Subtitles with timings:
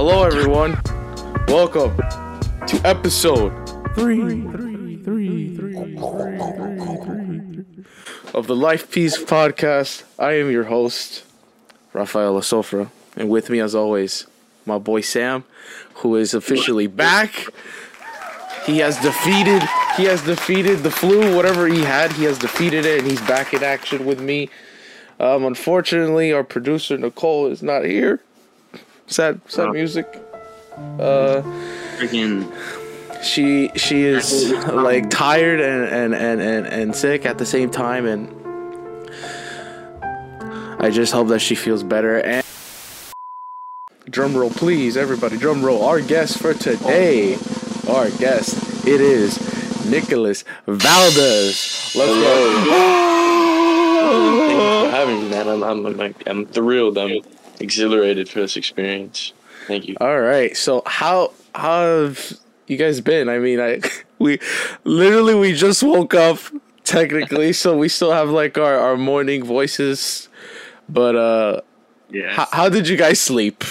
[0.00, 0.80] Hello, everyone.
[1.48, 1.96] Welcome
[2.68, 3.50] to episode
[3.96, 4.20] three,
[8.32, 10.04] of the LifePiece podcast.
[10.16, 11.24] I am your host,
[11.92, 14.28] Rafael Azofra, and with me, as always,
[14.64, 15.42] my boy Sam,
[15.94, 17.48] who is officially back.
[18.66, 19.64] He has defeated.
[19.96, 22.12] He has defeated the flu, whatever he had.
[22.12, 24.48] He has defeated it, and he's back in action with me.
[25.18, 28.20] Um, unfortunately, our producer Nicole is not here.
[29.08, 29.72] Sad, sad Oh.
[29.72, 30.06] music.
[31.00, 31.42] Uh,
[31.98, 32.46] Freaking
[33.22, 38.06] she she is like tired and and, and, and and sick at the same time,
[38.06, 38.28] and
[40.80, 42.18] I just hope that she feels better.
[42.18, 42.44] And
[44.08, 45.84] drum roll, please, everybody, drum roll.
[45.84, 47.36] Our guest for today,
[47.88, 49.36] our guest, it is
[49.86, 51.94] Nicholas Valdes.
[51.96, 53.08] Let's go.
[53.98, 55.48] Thank you for having me, man.
[55.48, 56.96] I'm, I'm, I'm, like, I'm thrilled.
[56.98, 57.20] I'm
[57.60, 59.32] exhilarated for this experience.
[59.66, 59.96] Thank you.
[60.00, 60.56] All right.
[60.56, 62.32] So how how have
[62.66, 63.28] you guys been?
[63.28, 63.80] I mean, I
[64.18, 64.38] we
[64.84, 66.38] literally we just woke up
[66.84, 70.28] technically, so we still have like our our morning voices.
[70.88, 71.60] But uh
[72.10, 73.62] Yeah, how, how did you guys sleep?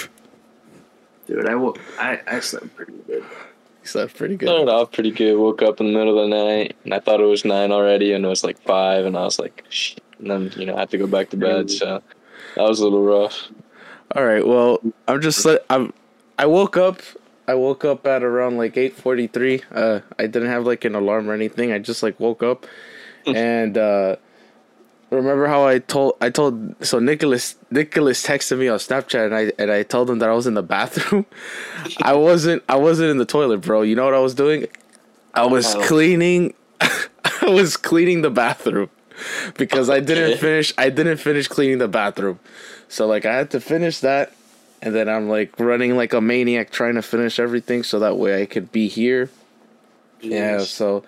[1.26, 1.46] dude.
[1.46, 3.22] I, woke, I I slept pretty good.
[3.22, 4.48] You slept pretty good.
[4.48, 5.36] Started off pretty good.
[5.36, 8.12] Woke up in the middle of the night, and I thought it was nine already,
[8.12, 10.02] and it was like five, and I was like, shit.
[10.18, 12.02] And then you know I had to go back to bed, so
[12.56, 13.48] that was a little rough.
[14.14, 14.46] All right.
[14.46, 15.92] Well, I'm just I'm
[16.38, 17.00] I woke up
[17.46, 19.62] I woke up at around like 8:43.
[19.70, 21.72] Uh I didn't have like an alarm or anything.
[21.72, 22.66] I just like woke up
[23.26, 24.16] and uh
[25.10, 29.52] remember how I told I told so Nicholas Nicholas texted me on Snapchat and I
[29.58, 31.26] and I told him that I was in the bathroom.
[32.02, 33.82] I wasn't I wasn't in the toilet, bro.
[33.82, 34.66] You know what I was doing?
[35.34, 35.82] I was Oh.
[35.82, 38.88] cleaning I was cleaning the bathroom
[39.56, 42.38] because I didn't finish I didn't finish cleaning the bathroom.
[42.88, 44.32] So like I had to finish that
[44.82, 48.42] and then I'm like running like a maniac trying to finish everything so that way
[48.42, 49.30] I could be here.
[50.20, 51.04] Yeah, so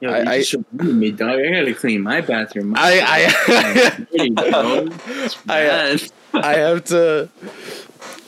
[0.00, 1.38] Yo, I- I- me, dog.
[1.40, 2.70] I gotta clean my bathroom.
[2.70, 4.06] My I I,
[5.48, 6.08] I.
[6.34, 7.28] I have to.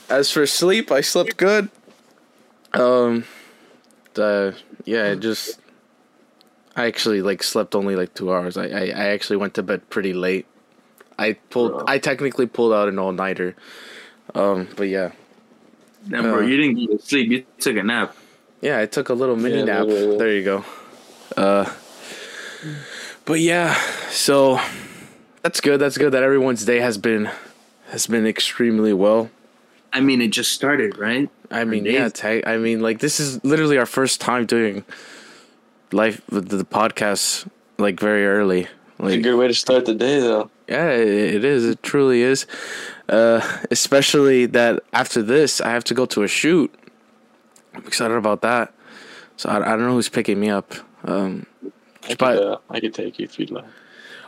[0.09, 1.69] As for sleep, I slept good.
[2.73, 3.25] Um,
[4.13, 5.59] the yeah, it just.
[6.75, 8.55] I actually like slept only like two hours.
[8.55, 10.45] I, I, I actually went to bed pretty late.
[11.17, 11.71] I pulled.
[11.71, 11.83] Bro.
[11.87, 13.55] I technically pulled out an all nighter.
[14.35, 15.11] Um, but yeah,
[16.07, 17.31] Damn, bro, uh, you didn't go to sleep.
[17.31, 18.15] You took a nap.
[18.61, 19.85] yeah, I took a little mini Yeah, nap.
[19.89, 20.17] yeah, yeah.
[20.17, 20.65] There you go.
[21.35, 21.71] Uh,
[23.25, 23.73] but yeah,
[24.09, 24.59] so
[25.41, 25.79] that's good.
[25.79, 27.29] That's good that everyone's day has been
[27.89, 29.29] has been extremely well.
[29.93, 31.29] I mean, it just started, right?
[31.49, 34.83] I mean, yeah, ta- I mean, like this is literally our first time doing
[35.91, 37.47] live the, the podcast
[37.77, 38.67] like very early.
[38.99, 40.49] It's a good way to start the day, though.
[40.67, 41.65] Yeah, it, is.
[41.65, 42.45] It truly is.
[43.09, 43.41] Uh,
[43.71, 46.73] especially that after this, I have to go to a shoot.
[47.73, 48.73] I'm excited about that.
[49.37, 50.73] So I, I don't know who's picking me up.
[51.03, 51.45] Um,
[52.03, 53.65] I could, But- uh, I could take you if you'd like.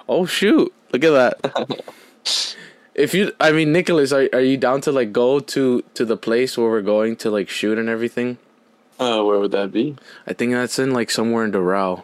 [0.08, 0.74] oh shoot!
[0.92, 1.12] Look at
[1.42, 1.84] that.
[2.96, 6.18] if you, I mean, Nicholas, are are you down to like go to to the
[6.18, 8.38] place where we're going to like shoot and everything?
[9.00, 9.96] Uh, where would that be?
[10.28, 12.04] I think that's in like somewhere in Doral.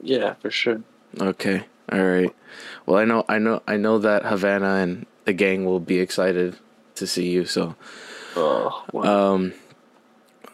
[0.00, 0.80] Yeah, for sure.
[1.20, 1.64] Okay.
[1.90, 2.34] All right.
[2.86, 6.56] Well, I know, I know, I know that Havana and the gang will be excited
[6.96, 7.44] to see you.
[7.44, 7.76] So,
[8.36, 9.34] Oh, wow.
[9.34, 9.54] um,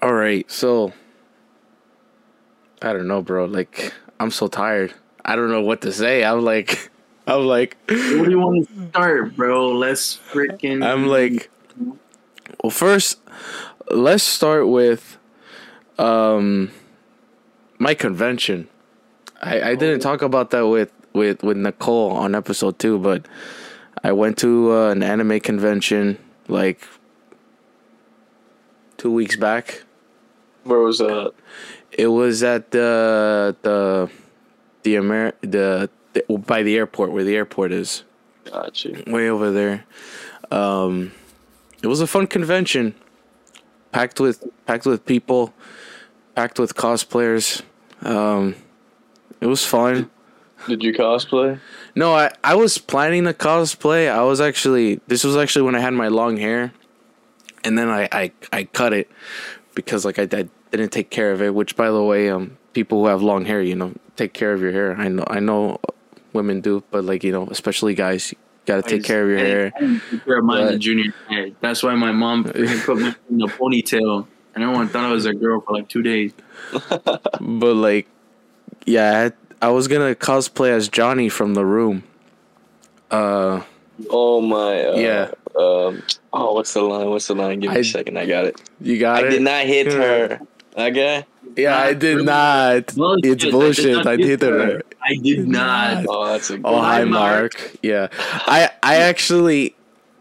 [0.02, 0.50] all right.
[0.50, 0.92] So,
[2.82, 3.44] I don't know, bro.
[3.46, 4.94] Like, I'm so tired.
[5.24, 6.24] I don't know what to say.
[6.24, 6.90] I'm like,
[7.26, 9.70] I'm like, What do you want to start, bro?
[9.72, 10.84] Let's freaking.
[10.84, 11.50] I'm like,
[12.62, 13.18] well, first,
[13.90, 15.18] let's start with,
[15.98, 16.70] um,
[17.78, 18.68] my convention.
[19.42, 23.26] I, I didn't talk about that with, with, with Nicole on episode two, but
[24.02, 26.18] I went to uh, an anime convention
[26.48, 26.86] like
[28.96, 29.82] two weeks back.
[30.64, 31.32] where was that?
[31.92, 34.10] It was at the the
[34.82, 38.04] the Amer the, the by the airport where the airport is.
[38.44, 39.02] Got you.
[39.06, 39.84] way over there.
[40.50, 41.12] Um,
[41.82, 42.94] it was a fun convention,
[43.92, 45.52] packed with packed with people,
[46.34, 47.62] packed with cosplayers.
[48.02, 48.56] Um,
[49.40, 50.10] it was fun.
[50.68, 51.58] Did you cosplay?
[51.94, 54.10] No, I I was planning to cosplay.
[54.10, 56.72] I was actually this was actually when I had my long hair,
[57.64, 59.10] and then I I, I cut it
[59.74, 61.54] because like I, I didn't take care of it.
[61.54, 64.60] Which by the way, um, people who have long hair, you know, take care of
[64.60, 64.96] your hair.
[64.96, 65.80] I know I know
[66.32, 69.72] women do, but like you know, especially guys, you gotta take care of your hair.
[69.76, 71.52] I didn't take care of mine But- in junior high.
[71.60, 75.34] That's why my mom put me in the ponytail, and everyone thought I was a
[75.34, 76.32] girl for like two days.
[77.40, 78.06] But like,
[78.86, 79.32] yeah, I,
[79.62, 82.02] I was gonna cosplay as Johnny from The Room.
[83.10, 83.62] Uh,
[84.10, 84.84] Oh my.
[84.84, 87.08] Uh, yeah, Um, oh, what's the line?
[87.10, 87.60] What's the line?
[87.60, 88.18] Give me a I- second.
[88.18, 88.60] I got it.
[88.80, 89.26] You got I it.
[89.26, 90.40] I did not hit her.
[90.76, 91.26] That guy.
[91.56, 92.24] Yeah, I did Really?
[92.26, 92.94] not.
[92.96, 93.24] Bullshit.
[93.32, 94.06] It's I did bullshit.
[94.06, 94.78] I hit did her.
[94.78, 94.96] it.
[95.02, 96.06] I did not.
[96.08, 96.58] Oh, that's a.
[96.64, 97.54] Oh, hi, Hi, Mark.
[97.60, 97.76] Mark.
[97.82, 98.08] Yeah,
[98.46, 99.76] I I actually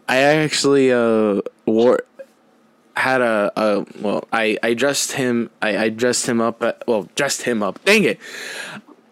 [0.08, 2.00] I actually uh wore
[2.94, 7.08] had a, a well I I dressed him I I dressed him up at, well
[7.16, 7.82] dressed him up.
[7.86, 8.18] Dang it,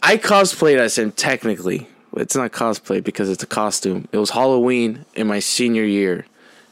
[0.02, 1.88] I cosplayed as him technically.
[2.17, 4.08] It's not cosplay because it's a costume.
[4.12, 6.26] It was Halloween in my senior year.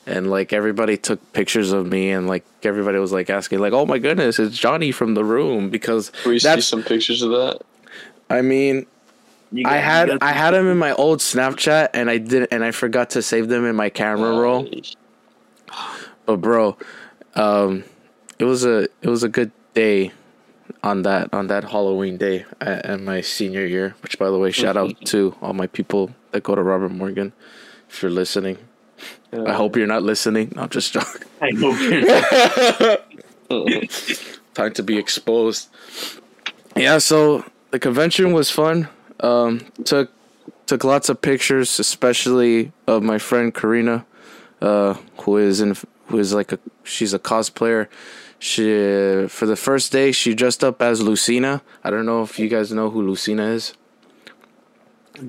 [0.06, 3.84] And like everybody took pictures of me, and like everybody was like asking, like, "Oh
[3.84, 7.60] my goodness, it's Johnny from the room." Because we see some pictures of that?
[8.30, 8.86] I mean,
[9.52, 12.70] You I had I had them in my old Snapchat and I did and I
[12.70, 14.70] forgot to save them in my camera roll.
[16.24, 16.78] But bro,
[17.34, 17.84] um,
[18.38, 20.12] it was a it was a good day
[20.82, 23.94] on that on that Halloween day at, at my senior year.
[24.02, 27.32] Which by the way, shout out to all my people that go to Robert Morgan.
[27.88, 28.58] If you're listening,
[29.32, 30.52] I hope you're not listening.
[30.54, 31.22] No, I'm just joking.
[31.40, 32.98] I hope you're-
[34.54, 35.68] Time to be exposed.
[36.76, 38.88] Yeah, so the convention was fun.
[39.20, 40.10] Um, took
[40.66, 44.04] took lots of pictures, especially of my friend Karina,
[44.60, 45.76] uh, who is in
[46.08, 47.88] who is like a she's a cosplayer.
[48.38, 51.62] She for the first day she dressed up as Lucina.
[51.82, 53.74] I don't know if you guys know who Lucina is.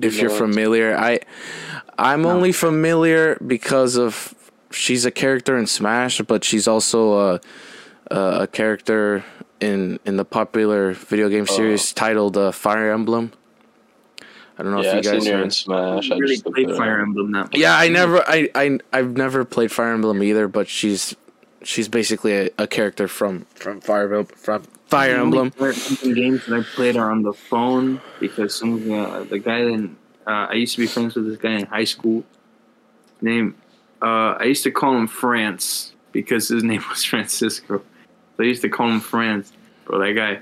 [0.00, 1.20] If you're familiar, I
[1.98, 4.34] I'm only familiar because of
[4.70, 7.40] she's a character in Smash, but she's also a
[8.10, 9.24] a, a character
[9.60, 13.32] in in the popular video game series titled uh, Fire Emblem.
[14.56, 15.44] I don't know Yeah, if you seen guys her heard.
[15.44, 16.10] in Smash.
[16.12, 16.70] I really just played.
[16.76, 17.56] Fire Emblem that much.
[17.56, 21.16] Yeah, I never, I, I, I've never played Fire Emblem either, but she's,
[21.62, 25.52] she's basically a, a character from from Fire Emblem, from Fire Emblem.
[26.14, 29.60] Games that I played are on the phone because some of the, uh, the guy
[29.60, 29.96] in
[30.26, 32.24] uh, I used to be friends with this guy in high school.
[33.20, 33.56] Name
[34.02, 37.82] uh, I used to call him France because his name was Francisco.
[38.36, 39.52] So I used to call him France.
[39.84, 40.40] Bro, that guy,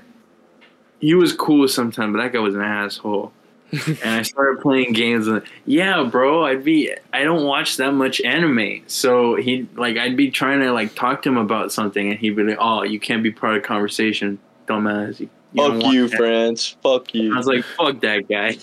[0.99, 3.33] he was cool sometimes, but that guy was an asshole.
[3.71, 5.27] And I started playing games.
[5.27, 6.93] And yeah, bro, I'd be.
[7.13, 11.21] I don't watch that much anime, so he like I'd be trying to like talk
[11.23, 13.67] to him about something, and he'd be like, "Oh, you can't be part of the
[13.67, 16.75] conversation, dumbass." You, you Fuck you, that." France.
[16.81, 17.33] Fuck you.
[17.33, 18.57] I was like, "Fuck that guy."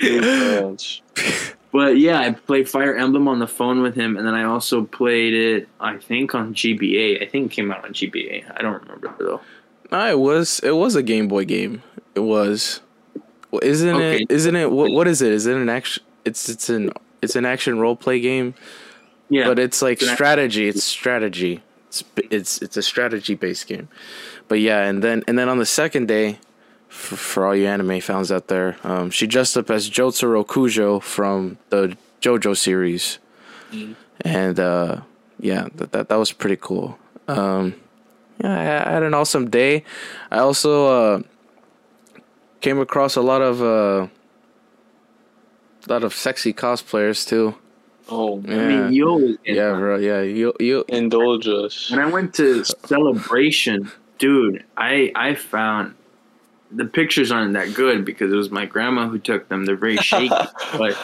[0.00, 0.76] You,
[1.76, 4.84] But yeah, I played Fire Emblem on the phone with him, and then I also
[4.84, 5.68] played it.
[5.78, 7.22] I think on GBA.
[7.22, 8.50] I think it came out on GBA.
[8.56, 9.42] I don't remember though.
[9.92, 11.82] No, it was, it was a Game Boy game.
[12.14, 12.80] It was,
[13.50, 14.22] Well, isn't Okay.
[14.22, 14.30] it?
[14.30, 14.70] Isn't it?
[14.70, 15.32] What, what is it?
[15.32, 16.02] Is it an action?
[16.24, 16.90] It's, it's an,
[17.22, 18.54] it's an action role play game,
[19.28, 20.68] Yeah, but it's like strategy.
[20.68, 21.62] It's strategy.
[21.88, 23.88] It's, it's, it's a strategy based game.
[24.48, 26.38] But yeah, and then, and then on the second day,
[26.88, 31.02] for, for all you anime fans out there, um, she dressed up as Jotaro Kujo
[31.02, 33.18] from the JoJo series,
[34.22, 35.00] and uh,
[35.38, 36.98] yeah, that, that that was pretty cool.
[37.28, 37.74] Um,
[38.42, 39.84] yeah, I, I had an awesome day.
[40.30, 41.22] I also uh,
[42.60, 44.08] came across a lot of uh,
[45.88, 47.54] a lot of sexy cosplayers too.
[48.08, 48.58] Oh, man.
[48.58, 49.78] I Yeah, mean, you always yeah, that.
[49.78, 49.96] bro.
[49.96, 50.84] Yeah, you you.
[50.88, 51.90] Indulge us.
[51.90, 55.94] When I went to celebration, dude, I I found
[56.72, 59.64] the pictures aren't that good because it was my grandma who took them.
[59.64, 60.28] They're very shaky.
[60.76, 60.96] but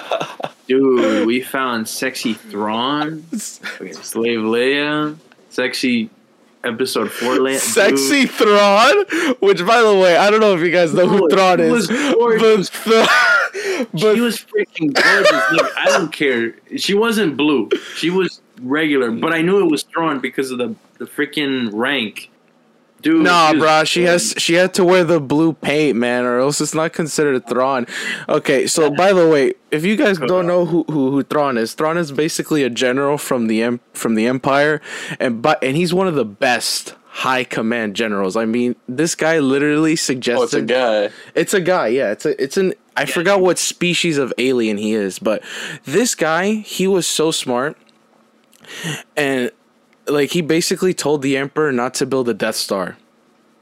[0.68, 5.16] dude, we found sexy Thrawn, okay, Slave Leia,
[5.50, 6.08] sexy
[6.64, 9.04] episode four Land, Sexy Thrawn,
[9.40, 11.88] which by the way, I don't know if you guys know who Dude, Thrawn is,
[11.88, 11.98] but,
[13.52, 13.88] Dude.
[13.92, 15.52] but She was freaking gorgeous.
[15.52, 16.54] Like, I don't care.
[16.76, 17.68] She wasn't blue.
[17.96, 22.30] She was regular, but I knew it was Thrawn because of the the freaking rank.
[23.02, 26.60] Dude, Nah, bro, she has she had to wear the blue paint, man, or else
[26.60, 27.86] it's not considered a Thrawn.
[28.28, 31.74] Okay, so by the way, if you guys don't know who who, who Thrawn is,
[31.74, 34.80] Thrawn is basically a general from the em- from the Empire,
[35.18, 38.36] and but and he's one of the best high command generals.
[38.36, 41.14] I mean, this guy literally suggested Oh, it's a guy.
[41.34, 42.12] It's a guy, yeah.
[42.12, 45.42] It's a it's an I forgot what species of alien he is, but
[45.84, 47.76] this guy, he was so smart.
[49.16, 49.50] And
[50.12, 52.96] like he basically told the emperor not to build a Death Star.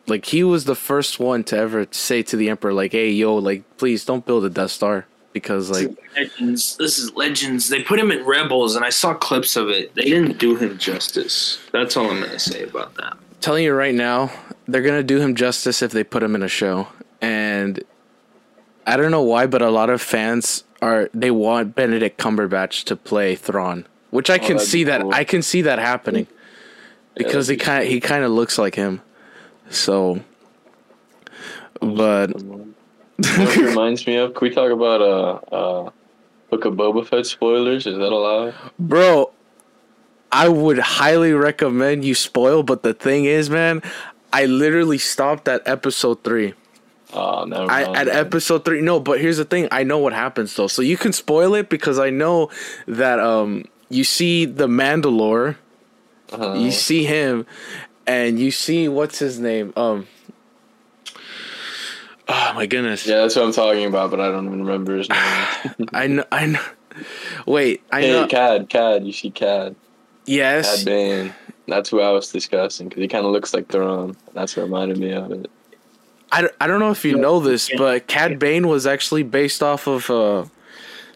[0.06, 3.36] Like he was the first one to ever say to the emperor like, "Hey, yo,
[3.36, 6.76] like please don't build a Death Star because like Legends.
[6.76, 7.68] This is Legends.
[7.68, 9.94] They put him in Rebels, and I saw clips of it.
[9.94, 11.58] They didn't do him justice.
[11.72, 13.16] That's all I'm gonna say about that.
[13.40, 14.30] telling you right now,
[14.66, 16.88] they're gonna do him justice if they put him in a show.
[17.20, 17.82] And
[18.86, 22.96] I don't know why, but a lot of fans are they want Benedict Cumberbatch to
[22.96, 25.06] play Thrawn, which I oh, can that'd see be that.
[25.12, 26.26] I can see that happening
[27.16, 29.02] because he kind he kind of looks like him.
[29.70, 30.20] So,
[31.80, 32.30] but
[33.36, 34.34] You know reminds me of?
[34.34, 35.90] Can we talk about uh uh
[36.50, 37.86] Book of Boba Fett spoilers?
[37.86, 38.54] Is that allowed?
[38.78, 39.30] bro,
[40.32, 42.62] I would highly recommend you spoil.
[42.62, 43.82] But the thing is, man,
[44.32, 46.54] I literally stopped at episode three.
[47.12, 47.66] Oh no.
[47.66, 48.80] I at episode three.
[48.80, 49.68] No, but here's the thing.
[49.70, 52.50] I know what happens though, so you can spoil it because I know
[52.86, 55.56] that um you see the Mandalore,
[56.32, 57.46] uh you see him,
[58.06, 60.06] and you see what's his name um.
[62.28, 63.06] Oh my goodness!
[63.06, 65.18] Yeah, that's what I'm talking about, but I don't even remember his name.
[65.92, 66.24] I know.
[66.30, 66.60] I know.
[67.46, 68.26] Wait, I hey, know.
[68.26, 69.74] Cad, Cad, you see Cad,
[70.26, 70.76] Yes.
[70.78, 71.34] Cad Bane.
[71.66, 74.16] That's who I was discussing because he kind of looks like Thrawn.
[74.32, 75.50] That's what reminded me of it.
[76.32, 79.86] I, I don't know if you know this, but Cad Bane was actually based off
[79.86, 80.44] of uh,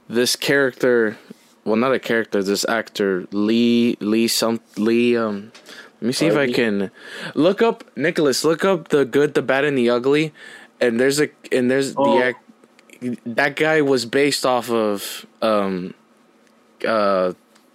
[0.08, 1.16] this character.
[1.64, 2.42] Well, not a character.
[2.42, 5.16] This actor Lee Lee some Lee.
[5.16, 5.52] Um,
[6.00, 6.90] let me see if I can
[7.34, 8.44] look up Nicholas.
[8.44, 10.32] Look up the good, the bad, and the ugly.
[10.80, 12.18] And there's a and there's Oh.
[12.18, 12.40] the act.
[13.26, 15.94] That guy was based off of um,
[16.86, 17.32] uh,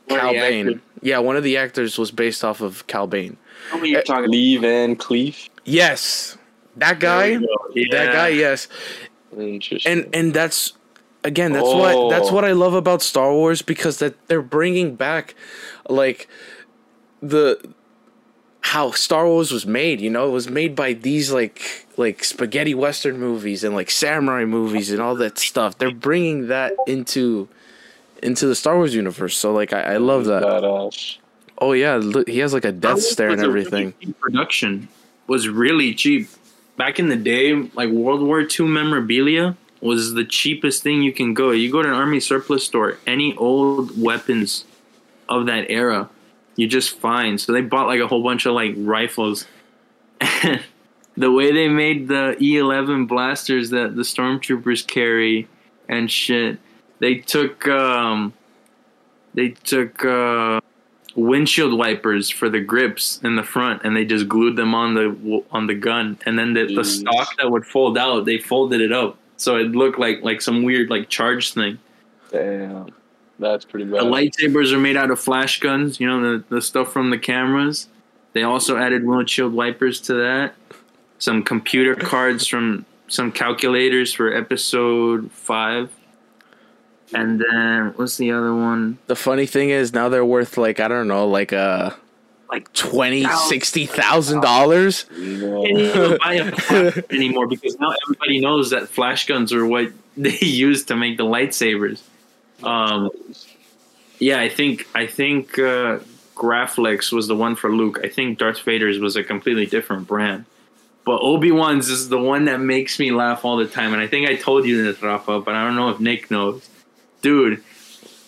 [0.07, 0.67] One of Cal the Bane.
[0.67, 0.81] actors.
[1.01, 3.37] Yeah, one of the actors was based off of Cad Bane.
[3.69, 5.49] Tell me you're talking Lee Van Cleef.
[5.65, 6.37] Yes,
[6.77, 7.37] that guy.
[7.37, 8.27] That guy.
[8.29, 8.67] Yes.
[9.37, 9.91] Interesting.
[9.91, 10.73] and and that's
[11.23, 12.33] again that's what that's Oh.
[12.33, 12.55] what I oh.
[12.55, 15.35] love about Star Wars because that they're bringing back
[15.89, 16.27] like
[17.21, 17.59] the
[18.61, 22.75] how Star Wars was made, you know, it was made by these like like spaghetti
[22.75, 25.77] western movies and like samurai movies and all that stuff.
[25.77, 27.47] They're bringing that into
[28.21, 29.37] into the Star Wars universe.
[29.37, 30.43] So like I, I love that.
[30.43, 31.17] Badass.
[31.57, 34.13] Oh yeah, look, he has like a Death Star Stare and was a really everything.
[34.19, 34.87] production
[35.27, 36.29] was really cheap.
[36.77, 41.33] Back in the day, like World War II memorabilia was the cheapest thing you can
[41.33, 41.51] go.
[41.51, 44.65] You go to an army surplus store, any old weapons
[45.27, 46.09] of that era,
[46.55, 47.39] you just find.
[47.39, 49.45] So they bought like a whole bunch of like rifles.
[50.19, 50.61] And
[51.17, 55.47] the way they made the E11 blasters that the stormtroopers carry
[55.87, 56.59] and shit,
[56.99, 58.33] they took um
[59.33, 60.59] they took uh
[61.15, 65.43] windshield wipers for the grips in the front and they just glued them on the
[65.51, 68.91] on the gun and then the, the stock that would fold out they folded it
[68.91, 71.79] up so it looked like like some weird like charge thing.
[72.31, 72.93] Damn.
[73.39, 74.01] That's pretty bad.
[74.01, 77.17] the lightsabers are made out of flash guns you know the, the stuff from the
[77.17, 77.87] cameras.
[78.33, 80.53] They also added windshield wipers to that.
[81.17, 85.89] Some computer cards from some calculators for episode 5
[87.13, 88.99] and then what's the other one?
[89.07, 91.91] The funny thing is now they're worth like I don't know, like uh
[92.49, 93.49] like twenty, Thousand.
[93.49, 95.05] sixty thousand dollars.
[95.17, 95.63] No.
[95.63, 100.85] can't buy a anymore because now everybody knows that flash guns are what they use
[100.85, 102.01] to make the lightsabers.
[102.63, 103.09] Um,
[104.19, 105.99] yeah, I think I think uh,
[106.35, 107.99] Graflex was the one for Luke.
[108.03, 110.45] I think Darth Vader's was a completely different brand.
[111.05, 114.07] But Obi Wan's is the one that makes me laugh all the time, and I
[114.07, 116.69] think I told you this, Rafa, but I don't know if Nick knows.
[117.21, 117.63] Dude,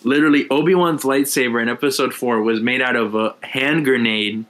[0.04, 4.44] literally, Obi Wan's lightsaber in Episode Four was made out of a hand grenade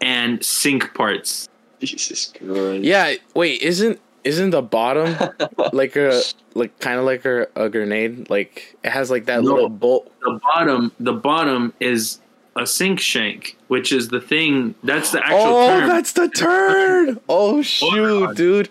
[0.00, 1.48] and sink parts.
[1.80, 2.84] Jesus Christ.
[2.84, 5.16] Yeah, wait, isn't isn't the bottom
[5.72, 6.20] like a
[6.54, 8.28] like kind of like a, a grenade?
[8.30, 9.52] Like it has like that No.
[9.54, 10.12] little bolt.
[10.20, 12.18] the bottom the bottom is
[12.56, 15.88] a sink shank, which is the thing that's the actual Oh, term.
[15.88, 17.20] that's the turn.
[17.28, 18.36] Oh, oh shoot, God.
[18.36, 18.68] dude.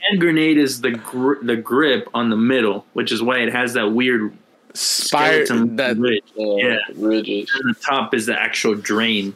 [0.00, 3.74] hand grenade is the gr- the grip on the middle, which is why it has
[3.74, 4.32] that weird
[4.74, 6.22] Spire skeleton that ridge.
[6.38, 6.78] Uh, Yeah.
[6.94, 7.50] Ridges.
[7.54, 9.34] And the top is the actual drain.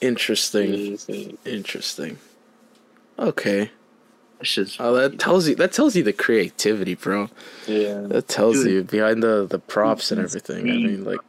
[0.00, 0.70] interesting.
[0.98, 1.38] Crazy.
[1.44, 2.18] Interesting.
[3.18, 3.70] Okay.
[4.42, 7.30] Just Oh, that tells you that tells you the creativity, bro.
[7.66, 8.00] Yeah.
[8.08, 8.72] That tells Dude.
[8.72, 10.68] you behind the the props and everything.
[10.68, 11.20] I mean, like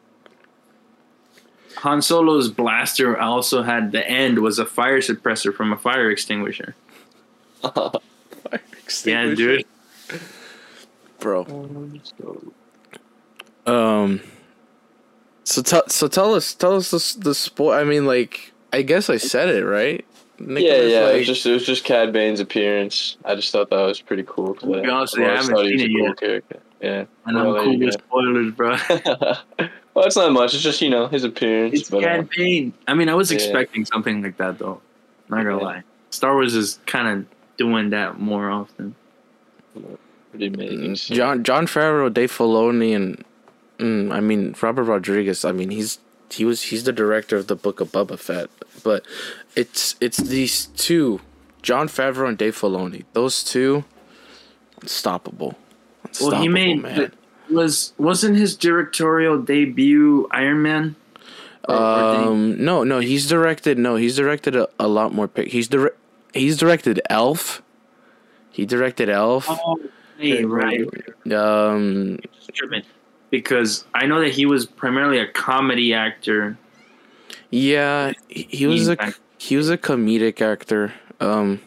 [1.78, 6.76] Han Solo's blaster also had the end was a fire suppressor from a fire extinguisher.
[7.62, 7.92] fire
[8.84, 9.10] extinguisher.
[9.10, 9.36] Yeah,
[10.10, 10.20] dude.
[11.20, 11.46] bro.
[13.66, 14.22] Um.
[15.44, 17.80] So tell so tell us tell us the the sport.
[17.80, 20.04] I mean, like I guess I said it right.
[20.40, 21.00] yeah, Nicholas, yeah.
[21.02, 23.18] it like- was just it was just Cad Bane's appearance.
[23.26, 24.56] I just thought that was pretty cool.
[24.56, 26.08] To be I- honest with you, I haven't thought he was seen a it cool
[26.08, 26.18] yet.
[26.20, 26.60] character.
[26.82, 27.06] Yeah.
[27.26, 28.78] And Well, I'm there cool you with spoilers, bro.
[29.94, 30.54] well, it's not much.
[30.54, 31.80] It's just you know his appearance.
[31.80, 32.74] It's but, uh, Cad Bane.
[32.88, 33.36] I mean, I was Yeah.
[33.38, 34.82] expecting something like that, though.
[35.30, 35.64] Not gonna Yeah.
[35.64, 35.84] lie.
[36.10, 37.26] Star Wars is kind of
[37.58, 38.96] doing that more often.
[40.32, 40.96] pretty amazing.
[41.16, 43.24] John Jon Favreau, Dave Filoni, and
[43.78, 45.44] mm, I mean Robert Rodriguez.
[45.46, 46.00] I mean he's
[46.32, 48.50] he was he's the director of the Book of Boba Fett,
[48.84, 49.06] but
[49.56, 51.22] it's it's these two,
[51.62, 53.04] Jon Favreau and Dave Filoni.
[53.14, 53.84] Those two,
[54.82, 55.56] unstoppable.
[56.22, 57.12] Well, he made man.
[57.50, 60.96] was wasn't his directorial debut Iron Man?
[61.68, 63.78] Or- or did he- Um, no, no, he's directed.
[63.80, 65.28] No, he's directed a, a lot more.
[65.28, 65.96] Pic- he's dire-
[66.34, 67.62] He's directed Elf.
[68.52, 69.48] He directed Elf.
[69.50, 69.80] oh,
[70.18, 70.82] hey, right.
[71.32, 72.20] Um.
[73.30, 76.58] Because I know that he was primarily a comedy actor.
[77.50, 80.94] Yeah, he, was a he was a comedic actor.
[81.20, 81.62] Um,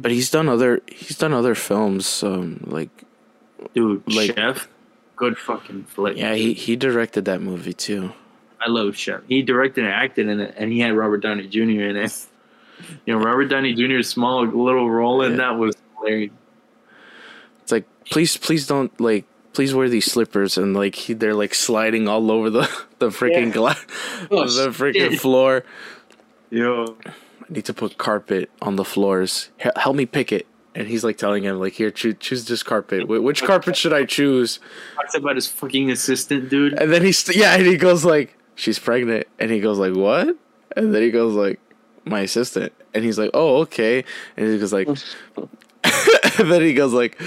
[0.00, 2.22] but he's done other he's done other films.
[2.22, 2.90] Um, like
[3.74, 4.68] Dude, Like- Chef,
[5.16, 6.16] good fucking flick.
[6.16, 8.12] yeah, he he directed that movie too.
[8.60, 9.20] I love Chef.
[9.28, 11.60] He directed and acted in it, and he had Robert Downey Jr.
[11.88, 12.26] in it.
[13.06, 15.36] You know, Robert Downey Jr.'s small little role in Yeah.
[15.38, 16.30] that was hilarious.
[17.64, 19.24] It's like please please don't like
[19.58, 22.62] please wear these slippers and like he, they're like sliding all over the
[23.00, 23.58] the freaking Yeah.
[23.58, 23.84] glass
[24.30, 25.20] Oh, the freaking shit.
[25.20, 25.64] floor.
[26.50, 27.12] Yo, I
[27.48, 29.50] need to put carpet on the floors.
[29.58, 30.46] Hel- Help me pick it.
[30.76, 33.00] And he's like telling him like here choose choose this carpet.
[33.10, 34.60] Wh- Which carpet should I choose?
[34.94, 36.74] talks about his fucking assistant, dude.
[36.80, 40.36] And then he's yeah, and he goes like, "She's pregnant," and he goes like, "What?"
[40.76, 41.58] And then he goes like,
[42.04, 44.04] "My assistant," and he's like, "Oh, okay,"
[44.36, 44.86] and he goes like,
[45.36, 45.48] oh,
[46.38, 47.20] and then he goes like,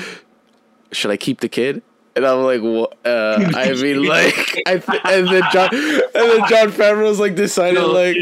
[0.94, 1.82] "Should I keep the kid?"
[2.16, 4.36] And I'm like, "What?" Uh, I mean, like,
[4.68, 8.18] I th- and then John, and then Jon Favreau's like decided No, like,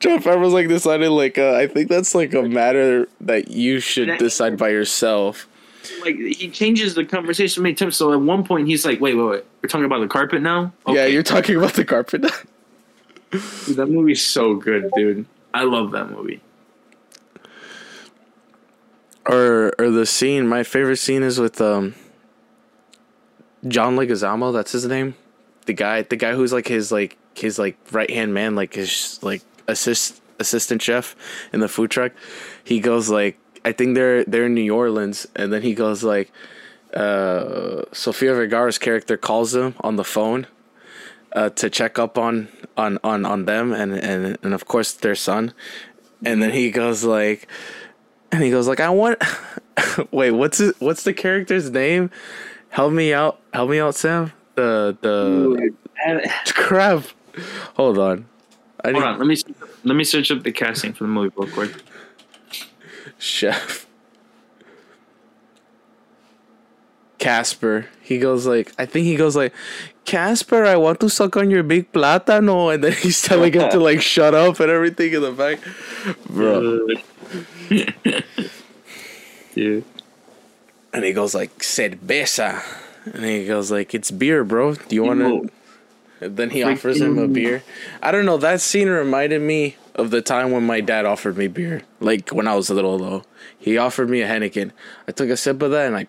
[0.00, 4.18] Jon Favreau's like decided like, uh, I think that's like a matter that you should
[4.18, 5.48] decide by yourself.
[6.02, 7.96] Like he changes the conversation many times.
[7.96, 9.44] So at one point he's like, "Wait, wait, wait.
[9.62, 12.22] We're talking about the carpet now." Yeah, you're talking about the carpet.
[13.30, 15.26] Dude, that movie's so good, dude.
[15.52, 16.40] I love that movie.
[19.28, 21.94] or or the scene my favorite scene is with um
[23.66, 25.14] John Leguizamo that's his name
[25.66, 29.18] the guy the guy who's like his like his like right hand man like his
[29.22, 31.16] like assist assistant chef
[31.52, 32.12] in the food truck
[32.64, 36.30] he goes like I think they're they're in New Orleans and then he goes like
[36.94, 40.46] uh Sofia Vergara's character calls him on the phone
[41.32, 45.14] uh to check up on on on on them and and and of course their
[45.14, 45.52] son
[46.24, 47.48] and then he goes like
[48.32, 49.22] and he goes like, "I want."
[50.10, 50.76] Wait, what's it?
[50.78, 52.10] What's the character's name?
[52.76, 53.40] Help me out!
[53.54, 54.32] Help me out, Sam.
[54.54, 55.72] The the
[56.52, 57.04] crap.
[57.74, 58.26] Hold on.
[58.84, 59.36] I need Hold on, let me
[59.84, 61.72] let me search up the casting for the movie real quick.
[63.16, 63.86] chef.
[67.16, 67.86] Casper.
[68.02, 69.54] He goes like, I think he goes like,
[70.04, 73.80] Casper, I want to suck on your big plátano, and then he's telling him to
[73.80, 75.60] like shut up and everything in the back,
[76.28, 76.86] bro.
[79.54, 79.84] Dude.
[80.96, 82.62] And he goes like, cerveza,
[83.12, 84.74] and he goes like, it's beer, bro.
[84.74, 85.20] Do you want
[86.20, 86.28] to?
[86.28, 87.62] Then he offers him a beer.
[88.02, 88.38] I don't know.
[88.38, 91.82] That scene reminded me of the time when my dad offered me beer.
[92.00, 93.22] Like when I was a little, though.
[93.58, 94.70] He offered me a Heineken.
[95.06, 96.06] I took a sip of that and I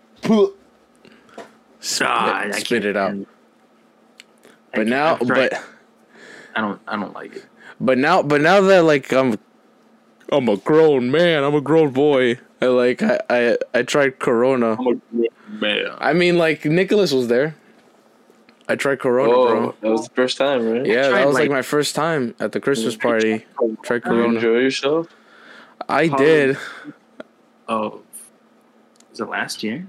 [1.82, 3.16] spit, Ah, it, I spit it out.
[4.74, 5.64] But now, can't- I've but
[6.56, 7.46] I don't I don't like it.
[7.80, 9.38] but now, but now that like I'm,
[10.32, 11.44] I'm a grown man.
[11.44, 12.40] I'm a grown boy.
[12.62, 14.78] I like I I, I tried Corona.
[15.50, 15.86] Man.
[16.00, 17.56] I mean, like Nicholas was there.
[18.70, 19.76] I tried Corona, Oh, bro.
[19.82, 20.86] that was the first time, right?
[20.86, 23.46] Yeah, that was like like- my first time at the Christmas party.
[23.84, 24.36] Tried Did you Corona.
[24.36, 25.08] enjoy yourself?
[25.88, 26.58] I How- did.
[26.58, 26.94] Um,
[27.70, 28.02] oh,
[29.10, 29.88] was it last year?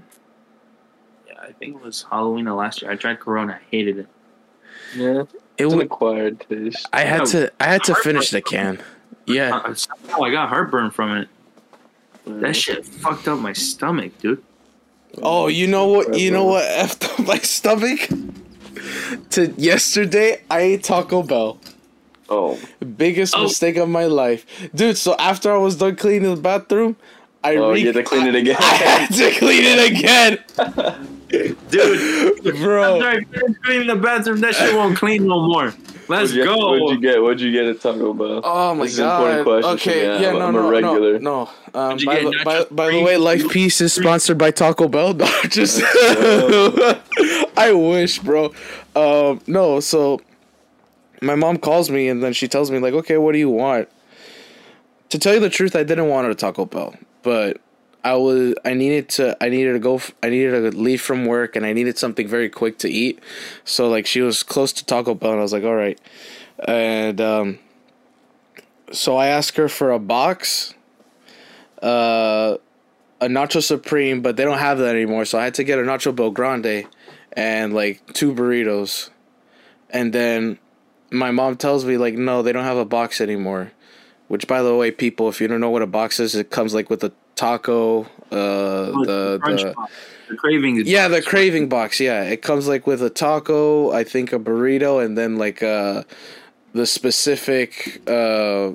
[1.27, 2.89] Yeah, I think it was Halloween of last year.
[2.91, 3.59] I tried Corona.
[3.61, 4.07] I hated it.
[4.95, 5.23] Yeah.
[5.57, 5.75] It was.
[5.75, 6.87] acquired taste.
[6.93, 7.25] I had No.
[7.25, 7.51] to.
[7.59, 8.79] I had to finish the can.
[9.25, 9.57] Yeah.
[9.57, 11.27] Uh, somehow I got heartburn from it.
[12.29, 12.51] That mm-hmm.
[12.53, 14.43] shit fucked up my stomach, dude.
[15.21, 16.17] Oh, you know what?
[16.17, 16.63] You know what?
[16.63, 18.07] Effed up my stomach.
[19.31, 21.59] To yesterday, I ate Taco Bell.
[22.29, 22.59] Oh,
[22.97, 23.43] Biggest Oh.
[23.43, 24.97] mistake of my life, dude.
[24.97, 26.95] So after I was done cleaning the bathroom,
[27.43, 28.57] I oh, re- you had to clean it again.
[28.59, 30.39] I had to clean it again,
[31.29, 32.95] Dude, bro.
[32.95, 35.65] after I finished cleaning the bathroom, that shit won't clean no more.
[36.07, 36.57] Let's What'd you, go.
[36.57, 37.21] What'd you get?
[37.21, 38.41] What'd you get at Taco Bell?
[38.43, 39.43] Oh my This is an important god.
[39.45, 40.21] question Okay, for me.
[40.23, 41.19] yeah, I'm- no, I'm a no, regular.
[41.19, 41.79] no, no.
[41.79, 45.13] Um, by, the, by, nacho by the way, LifePiece is sponsored by Taco Bell.
[45.19, 45.81] No, just
[47.57, 48.53] I wish, bro.
[48.95, 50.19] Um, no, so
[51.21, 53.87] my mom calls me and then she tells me like, okay, what do you want?
[55.09, 57.61] To tell you the truth, I didn't want a Taco Bell, but
[58.03, 61.55] I was I needed to I needed to go I needed to leave from work
[61.55, 63.21] and I needed something very quick to eat.
[63.65, 65.99] So like she was close to Taco Bell and I was like, all right,
[66.65, 67.59] and um,
[68.91, 70.73] so I asked her for a box,
[71.81, 72.57] uh,
[73.21, 75.25] a nacho supreme, but they don't have that anymore.
[75.25, 76.87] So I had to get a nacho bell grande,
[77.33, 79.09] and like two burritos,
[79.89, 80.57] and then
[81.11, 83.71] my mom tells me like, no, they don't have a box anymore.
[84.27, 86.75] Which, by the way, people, if you don't know what a box is, it comes
[86.75, 89.73] like with a taco, uh, the Crunch the
[90.27, 90.85] the craving.
[90.85, 91.99] yeah, the craving box.
[91.99, 96.03] Yeah, it comes like with a taco, I think a burrito, and then like uh,
[96.73, 98.71] the specific uh,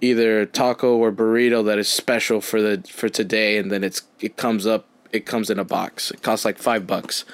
[0.00, 4.36] either taco or burrito that is special for the for today, and then it's it
[4.36, 4.86] comes up.
[5.12, 6.10] It comes in a box.
[6.10, 7.24] It costs like five bucks.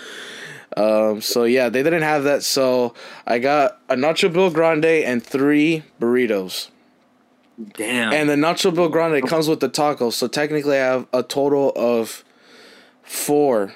[0.77, 2.43] Um, so yeah, they didn't have that.
[2.43, 2.95] So
[3.27, 6.69] I got a Nacho Bell Grande and three burritos.
[7.75, 8.13] Damn.
[8.13, 10.11] And the Nacho Bell Grande comes with the taco.
[10.11, 12.25] So technically, I have a total of
[13.03, 13.73] four,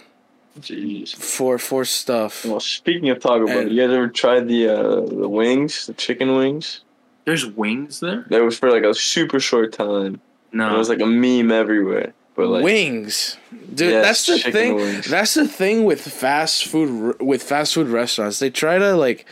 [0.61, 1.15] Jeez.
[1.15, 2.45] four, four stuff.
[2.45, 5.95] Well, speaking of Taco Bell, And- you guys ever tried the uh, the wings, the
[5.95, 6.81] chicken wings?
[7.25, 8.25] There's wings there?
[8.31, 10.21] That was for like a super short time.
[10.51, 10.75] No.
[10.75, 12.15] It was like a meme everywhere.
[12.35, 13.37] But like, wings,
[13.75, 13.91] dude.
[13.93, 14.77] Yes, that's the thing.
[14.77, 15.07] wings.
[15.11, 17.21] That's the thing with fast food.
[17.21, 19.27] With fast food restaurants, they try to like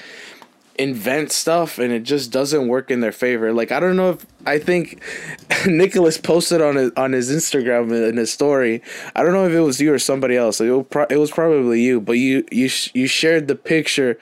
[0.79, 3.53] invent stuff, and it just doesn't work in their favor.
[3.53, 5.03] Like I don't know if I think
[5.67, 8.83] Nicholas posted on his on his Instagram in his story.
[9.15, 10.61] I don't know if it was you or somebody else.
[10.61, 14.19] It was, pro- it was probably you, but you you sh- you shared the picture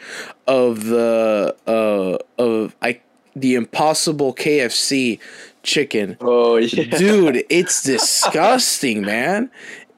[0.47, 3.01] of the uh of I
[3.37, 5.19] the Impossible KFC
[5.63, 9.51] chicken oh yeah, dude it's disgusting man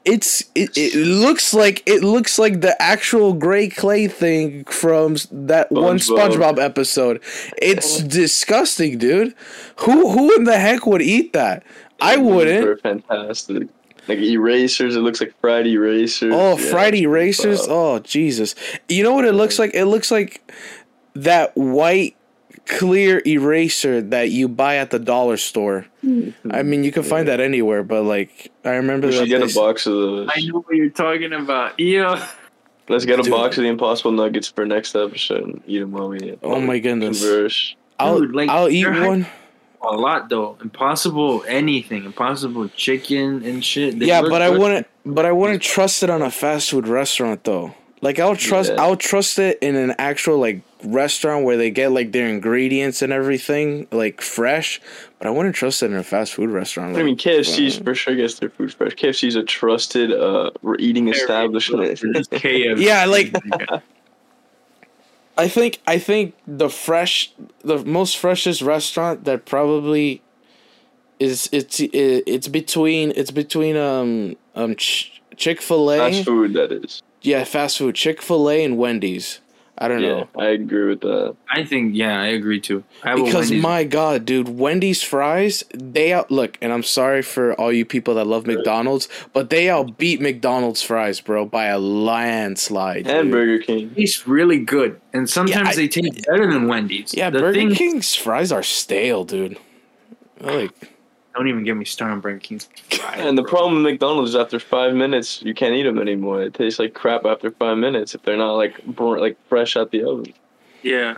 [0.07, 5.71] it's it, it looks like it looks like the actual gray clay thing from that
[5.71, 6.31] one SpongeBob.
[6.31, 7.21] SpongeBob episode.
[7.57, 8.07] It's oh.
[8.07, 9.35] disgusting, dude.
[9.81, 11.63] Who who in the heck would eat that?
[12.01, 12.63] I wouldn't.
[12.63, 13.67] They're fantastic.
[14.07, 16.33] Like erasers, it looks like fried erasers.
[16.33, 17.67] Oh, Yeah, fried erasers.
[17.67, 18.55] Oh, Jesus.
[18.87, 19.71] You know what it looks like?
[19.73, 20.49] It looks like
[21.13, 22.16] that white
[22.67, 25.85] clear eraser that you buy at the dollar store.
[26.01, 26.29] Hmm.
[26.51, 29.37] I mean, you can find that anywhere, but like I remember We that should get
[29.39, 30.29] they a s- box of those.
[30.35, 31.79] I know what you're talking about.
[31.79, 32.27] Yeah.
[32.89, 33.31] Let's get a Dude.
[33.31, 36.31] box of the Impossible Nuggets for next episode and eat them while we.
[36.31, 37.19] Uh, oh my goodness.
[37.21, 37.75] Converse.
[37.99, 39.25] I'll Dude, like, I'll eat one.
[39.81, 40.57] A lot though.
[40.61, 42.05] Impossible anything.
[42.05, 43.99] Impossible chicken and shit.
[43.99, 44.87] They Yeah, look but I wouldn't.
[45.05, 47.73] But I wouldn't trust it on a fast food restaurant though.
[48.01, 48.71] Like I'll trust.
[48.71, 48.81] Yeah.
[48.81, 53.11] I'll trust it in an actual like restaurant where they get like their ingredients and
[53.11, 54.79] everything like fresh.
[55.17, 56.95] But I wouldn't trust it in a fast food restaurant.
[56.95, 58.93] I mean, Like, KFC's for sure gets their food fresh.
[58.93, 61.99] KFC's a trusted uh, eating establishment.
[62.31, 62.77] KFC.
[62.79, 63.33] Yeah, like-
[65.39, 65.81] I think.
[65.85, 67.31] I think the fresh,
[67.63, 70.21] the most freshest restaurant that probably
[71.19, 75.97] is it's it's between it's between um um Ch- Chick Fil A.
[75.97, 77.01] Fast food, that is.
[77.21, 77.95] Yeah, fast food.
[77.95, 79.39] Chick Fil A and Wendy's.
[79.79, 80.27] I don't Yeah, know.
[80.37, 81.35] I agree with that.
[81.49, 82.83] I think yeah, I agree too.
[83.03, 87.71] I Because my God, dude, Wendy's fries, they out look, and I'm sorry for all
[87.71, 93.03] you people that love McDonald's, but they outbeat McDonald's fries, bro, by a landslide.
[93.05, 93.13] dude.
[93.15, 93.91] And Burger King.
[93.93, 97.13] tastes really good, and sometimes I- they taste better than Wendy's.
[97.13, 99.57] Yeah, the Burger thing, King's fries are stale, dude.
[100.41, 100.71] Like
[101.37, 103.19] Don't even get me started on Burger King's fries.
[103.19, 103.51] And the bro.
[103.51, 106.41] problem with McDonald's is after five minutes, you can't eat them anymore.
[106.41, 109.91] It tastes like crap after five minutes if they're not like br- like fresh out
[109.91, 110.33] the oven.
[110.81, 111.17] yeah,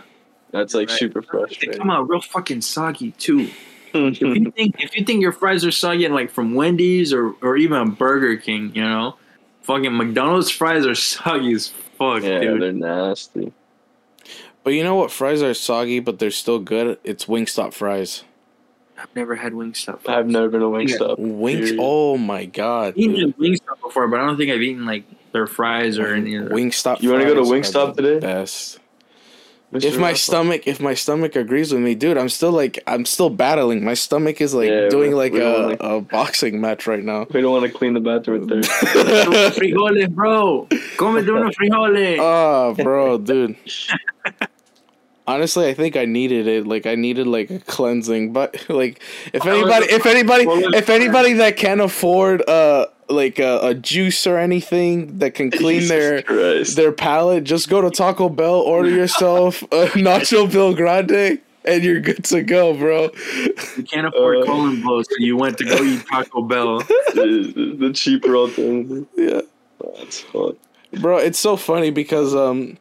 [0.50, 0.98] That's like Right.
[0.98, 1.58] super fresh.
[1.58, 3.48] they come out real fucking soggy too.
[3.94, 7.32] if you think if you think your fries are soggy and like from Wendy's or
[7.42, 9.16] or even a Burger King, you know,
[9.62, 12.60] fucking McDonald's fries are soggy as fuck, yeah, dude.
[12.62, 13.52] they're nasty.
[14.62, 16.98] But you know what fries are soggy but they're still good?
[17.04, 18.24] It's Wingstop fries.
[19.00, 20.06] I've never had Wingstop.
[20.08, 20.96] I've never been to Yeah.
[20.98, 21.18] Wingstop.
[21.18, 21.78] Wings period.
[21.80, 22.88] Oh my god.
[22.88, 23.32] I've eaten.
[23.34, 26.48] Wingstop before, but I don't think I've eaten like their fries or any of.
[26.48, 27.00] Wingstop.
[27.02, 28.18] You wanna go to fries are Wingstop today?
[28.20, 28.78] Best.
[29.72, 29.84] Mr.
[29.84, 30.18] If my Rafa.
[30.18, 33.84] stomach, if my stomach agrees with me, dude, I'm still like, I'm still battling.
[33.84, 37.28] My stomach is like Yeah, doing like we don't a, a boxing match right now.
[37.32, 38.68] we don't want to clean the bathroom with thirst.
[39.56, 40.66] frijoles, bro.
[40.96, 42.16] Come de unos frijoles.
[42.18, 43.56] Oh, bro, dude.
[45.30, 46.66] Honestly, I think I needed it.
[46.66, 48.32] Like, I needed like a cleansing.
[48.32, 49.00] But like,
[49.32, 50.44] if anybody, if anybody,
[50.76, 55.88] if anybody that can afford uh like a, a juice or anything that can clean
[55.88, 56.76] their Christ.
[56.76, 59.66] their palate, just go to Taco Bell, order yourself a
[59.96, 63.10] Nacho Bell Grande, and you're good to go, bro.
[63.76, 66.78] You can't afford Uh, colon blows, so you went to go eat Taco Bell.
[67.14, 69.06] the, the cheaper alternative.
[69.16, 69.40] Yeah.
[69.96, 70.56] That's fun.
[71.00, 72.76] bro it's so funny because um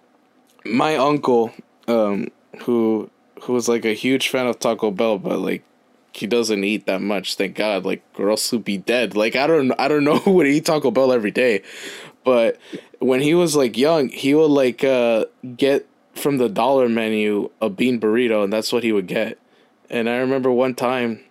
[0.66, 1.54] my uncle
[1.88, 2.28] um
[2.62, 3.10] who
[3.43, 5.63] who was like a huge fan of taco bell but like
[6.12, 7.86] he doesn't eat that much thank god.
[7.86, 9.15] Like or else he'd be dead.
[9.15, 11.63] Like i don't i don't know who would eat taco bell every day.
[12.24, 12.58] But
[13.00, 17.69] when he was like young he would like uh get from the dollar menu a
[17.69, 19.38] bean burrito and that's what he would get.
[19.89, 21.24] And i remember one time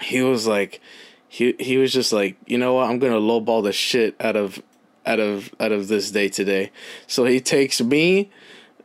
[0.00, 0.80] he was like
[1.28, 2.90] he he was just like you know what?
[2.90, 4.60] I'm gonna lowball the shit out of
[5.06, 6.70] out of out of this day today.
[7.06, 8.30] So he takes me,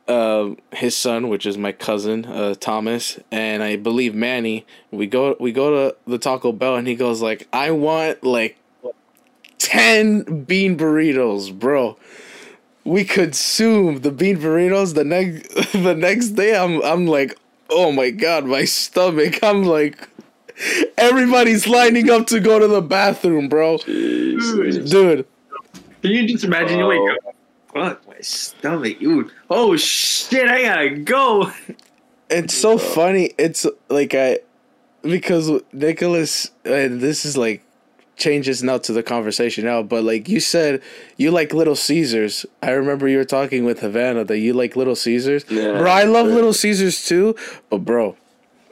[0.08, 4.66] uh, his son, which is my cousin uh, Thomas, and I believe Manny.
[4.92, 8.58] We go we go to the Taco Bell, and he goes like, "I want like
[9.58, 11.98] ten bean burritos, bro."
[12.84, 16.56] We consume the bean burritos the next the next day.
[16.56, 17.38] I'm I'm like,
[17.70, 19.44] oh my god, my stomach.
[19.44, 20.10] I'm like.
[20.98, 23.78] Everybody's lining up to go to the bathroom, bro.
[23.80, 24.90] Jesus.
[24.90, 25.28] Dude,
[26.02, 27.35] Can you just imagine you wake up
[27.76, 29.02] fuck, my stomach.
[29.04, 29.30] Ooh.
[29.50, 31.52] Oh shit, I gotta go.
[32.28, 33.36] It's so funny.
[33.38, 34.40] It's like I
[35.04, 37.64] because Nicholas and this is like
[38.18, 40.82] changes now to the conversation now, but like you said
[41.18, 42.44] you like Little Caesars.
[42.64, 45.46] I remember you were talking with Havana that you like Little Caesars.
[45.50, 46.34] Yeah, bro, I love sure.
[46.34, 47.36] Little Caesars too,
[47.70, 48.18] but bro,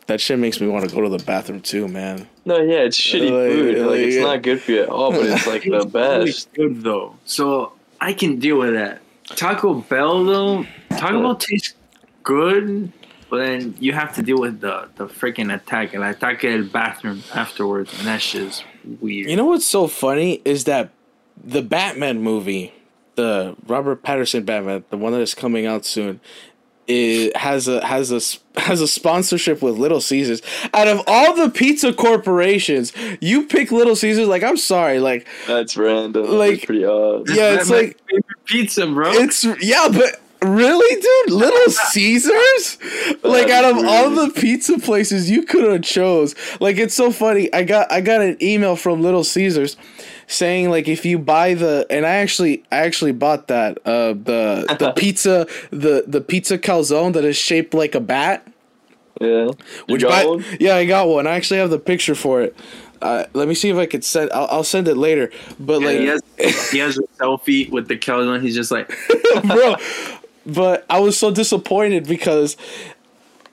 [0.08, 2.28] that shit makes me want to go to the bathroom too, man.
[2.46, 3.78] No, yeah, it's shitty Like- food.
[3.78, 4.24] Like, like, it's yeah.
[4.24, 6.54] not good for you at all, but it's like the It's really best.
[6.56, 7.16] good though.
[7.26, 7.73] So
[8.04, 9.02] I can deal with that.
[9.28, 11.74] Taco Bell though, Taco Bell tastes
[12.22, 12.92] good,
[13.30, 16.64] but then you have to deal with the the freaking attack and I attack the
[16.64, 18.66] bathroom afterwards, and that's just
[19.00, 19.30] weird.
[19.30, 20.90] You know what's so funny is that
[21.42, 22.74] the Batman movie,
[23.16, 26.20] the Robert Pattinson Batman, the one that is coming out soon,
[26.88, 30.42] it has a has a s- has a sponsorship with Little Caesars.
[30.74, 34.28] Out of all the pizza corporations, you pick Little Caesars.
[34.28, 36.24] Like, I'm sorry, like, That's random.
[36.38, 37.30] Like- Like pretty odd.
[37.30, 38.00] yeah, it's like
[38.46, 39.12] pizza, bro.
[39.14, 42.78] it's yeah, but really, dude, Little Caesars.
[43.24, 47.52] Like, out of all the pizza places you could have chose, like, it's so funny.
[47.54, 49.78] I got I got an email from Little Caesars
[50.28, 54.76] saying like if you buy the and I actually I actually bought that uh the
[54.80, 58.48] the pizza the the pizza calzone that is shaped like a bat.
[59.22, 59.28] Yeah.
[59.28, 59.56] You
[59.88, 60.46] Which got by, one?
[60.60, 61.28] yeah, I got one.
[61.28, 62.56] I actually have the picture for it.
[63.02, 64.32] Uh, let me see if I could send.
[64.32, 65.30] I'll, I'll send it later.
[65.60, 66.22] But Yeah, like, he has
[66.72, 68.42] he has a selfie with the calzone.
[68.42, 68.88] He's just like,
[69.46, 69.76] bro.
[70.46, 72.58] But I was so disappointed because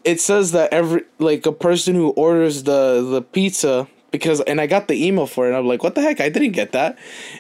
[0.04, 4.66] it says that every like a person who orders the the pizza because and I
[4.66, 6.20] got the email for it and I'm like, what the heck?
[6.20, 6.99] I didn't get that.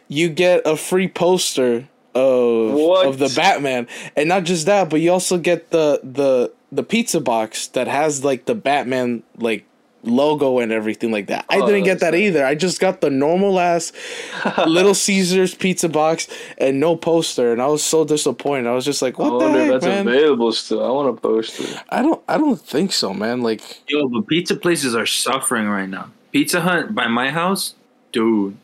[0.08, 3.06] You get a free poster of What?
[3.06, 7.20] of the Batman, and not just that, but you also get the the the pizza
[7.20, 9.64] box that has like the Batman like
[10.02, 11.44] logo and everything like that.
[11.50, 12.44] I Oh, didn't get that's that either.
[12.44, 13.92] I just got the normal ass
[14.66, 18.66] Little Caesars pizza box and no poster, and I was so disappointed.
[18.66, 20.82] I was just like, I "What the wonder if heck, that's man?" available still.
[20.84, 21.64] I want a poster.
[21.90, 23.42] I don't, I don't think so, man.
[23.42, 26.10] Like, yo, but pizza places are suffering right now.
[26.32, 27.74] Pizza Hut by my house,
[28.12, 28.56] dude.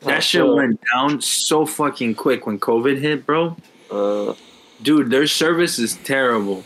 [0.00, 0.56] That Oh, shit sure.
[0.56, 3.56] went down so fucking quick when COVID hit, bro.
[3.90, 4.34] Uh,
[4.80, 6.62] Dude, their service is terrible.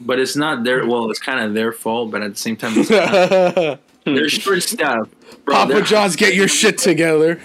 [0.00, 2.72] But it's not their well, it's kind of their fault, but at the same time,
[2.76, 3.80] it's not.
[4.04, 5.12] they're short staffed.
[5.44, 7.38] Bro, Papa John's, get your shit together.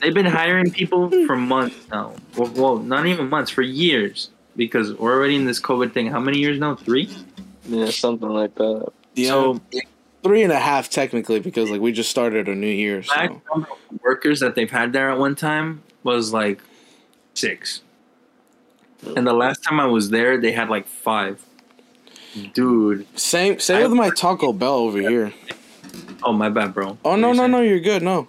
[0.00, 2.14] They've been hiring people for months now.
[2.36, 4.30] Well, well, not even months, for years.
[4.54, 6.06] Because we're already in this COVID thing.
[6.06, 6.76] How many years now?
[6.76, 7.08] Three?
[7.64, 8.92] yeah, something like that.
[9.16, 9.60] Yeah, So
[10.22, 13.02] three and a half technically because like we just started a new year.
[13.02, 13.14] So.
[13.16, 13.68] max number
[14.02, 16.60] workers that they've had there at one time was like
[17.34, 17.82] six.
[19.16, 21.40] And the last time I was there, they had like five.
[22.52, 23.06] Dude.
[23.18, 25.32] Same, same with my Taco Bell over here.
[26.22, 26.98] Oh, my bad, bro.
[27.04, 28.02] Oh no, no, no, you're good.
[28.02, 28.28] No,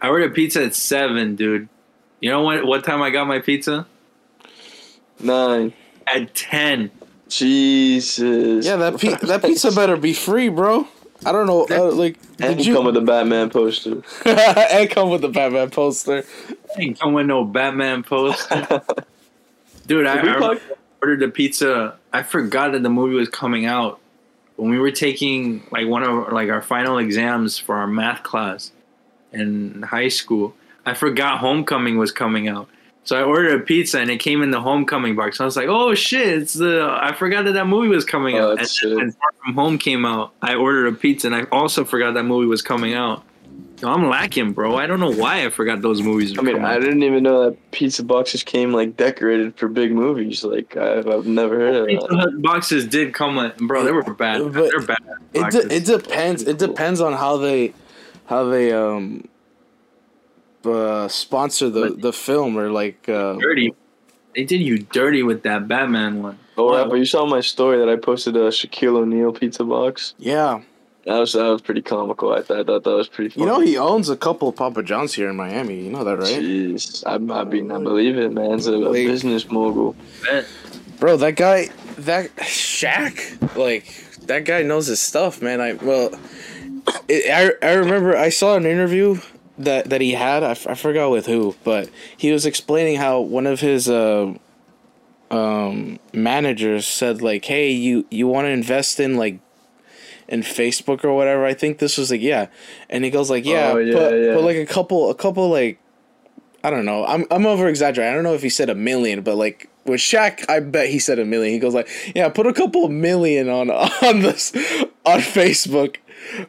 [0.00, 1.68] I ordered pizza at seven, dude.
[2.20, 2.64] You know what?
[2.64, 3.86] What time I got my pizza?
[5.20, 5.72] Nine.
[6.06, 6.90] At ten.
[7.36, 8.66] Jesus.
[8.66, 10.86] yeah, that pi- that pizza better be free, bro.
[11.24, 14.02] I don't know, uh, like And did you you come with the Batman poster.
[14.24, 16.24] and come with the Batman poster?
[16.78, 18.82] Ain't come with no Batman poster.
[19.86, 20.06] dude.
[20.06, 20.62] I, Did we I talk-
[21.00, 21.96] ordered the pizza.
[22.12, 24.00] I forgot that the movie was coming out
[24.56, 28.72] when we were taking like one of like our final exams for our math class
[29.32, 30.54] in high school.
[30.84, 32.68] I forgot Homecoming was coming out.
[33.04, 35.40] So I ordered a pizza and it came in the Homecoming box.
[35.40, 36.28] I was like, "Oh shit!
[36.40, 39.12] It's the I forgot that that movie was coming Oh, out." And that's then when
[39.12, 42.46] Far From Home came out, I ordered a pizza and I also forgot that movie
[42.46, 43.24] was coming out.
[43.78, 44.76] So I'm lacking, bro.
[44.76, 46.38] I don't know why I forgot those movies.
[46.38, 50.44] I mean, I didn't even know that pizza boxes came like decorated for big movies.
[50.44, 52.40] Like I've, I've never heard of Pizza that.
[52.42, 53.82] Boxes did come with, bro.
[53.82, 54.52] They were bad.
[54.52, 54.98] But They're bad.
[55.34, 56.44] It de- it depends.
[56.44, 57.74] It depends on how they
[58.26, 59.26] how they um
[60.66, 63.74] uh sponsor the the film or like uh dirty.
[64.34, 66.38] They did you dirty with that Batman one.
[66.56, 70.14] Oh, yeah, but you saw my story that I posted a Shaquille O'Neal pizza box.
[70.18, 70.62] yeah.
[71.04, 72.32] That was that was pretty comical.
[72.32, 73.30] I, thought I thought that was pretty.
[73.30, 73.44] Funny.
[73.44, 75.82] You know he owns a couple of Papa John's here in Miami.
[75.82, 76.28] You know that, right?
[76.28, 78.52] Jeez, I, I mean, I believe it, man.
[78.52, 79.96] It's a, a business mogul.
[81.00, 83.92] Bro, that guy, that Shaq, like
[84.26, 85.60] that guy knows his stuff, man.
[85.60, 86.12] I well,
[87.08, 89.18] it, I I remember I saw an interview
[89.64, 90.42] that that he had.
[90.42, 94.34] I, f- I forgot with who, but he was explaining how one of his uh,
[95.30, 99.38] um managers said like, "Hey, you you want to invest in like."
[100.28, 102.46] In Facebook or whatever, I think this was like yeah,
[102.88, 104.34] and he goes like yeah, Oh, yeah, put, yeah.
[104.34, 105.78] put like a couple, a couple like
[106.64, 107.04] I don't know.
[107.04, 108.12] I'm I'm over exaggerating.
[108.12, 110.98] I don't know if he said a million, but like with Shaq, I bet he
[111.00, 111.52] said a million.
[111.52, 114.54] He goes like, "Yeah, put a couple million on on this
[115.04, 115.96] on Facebook."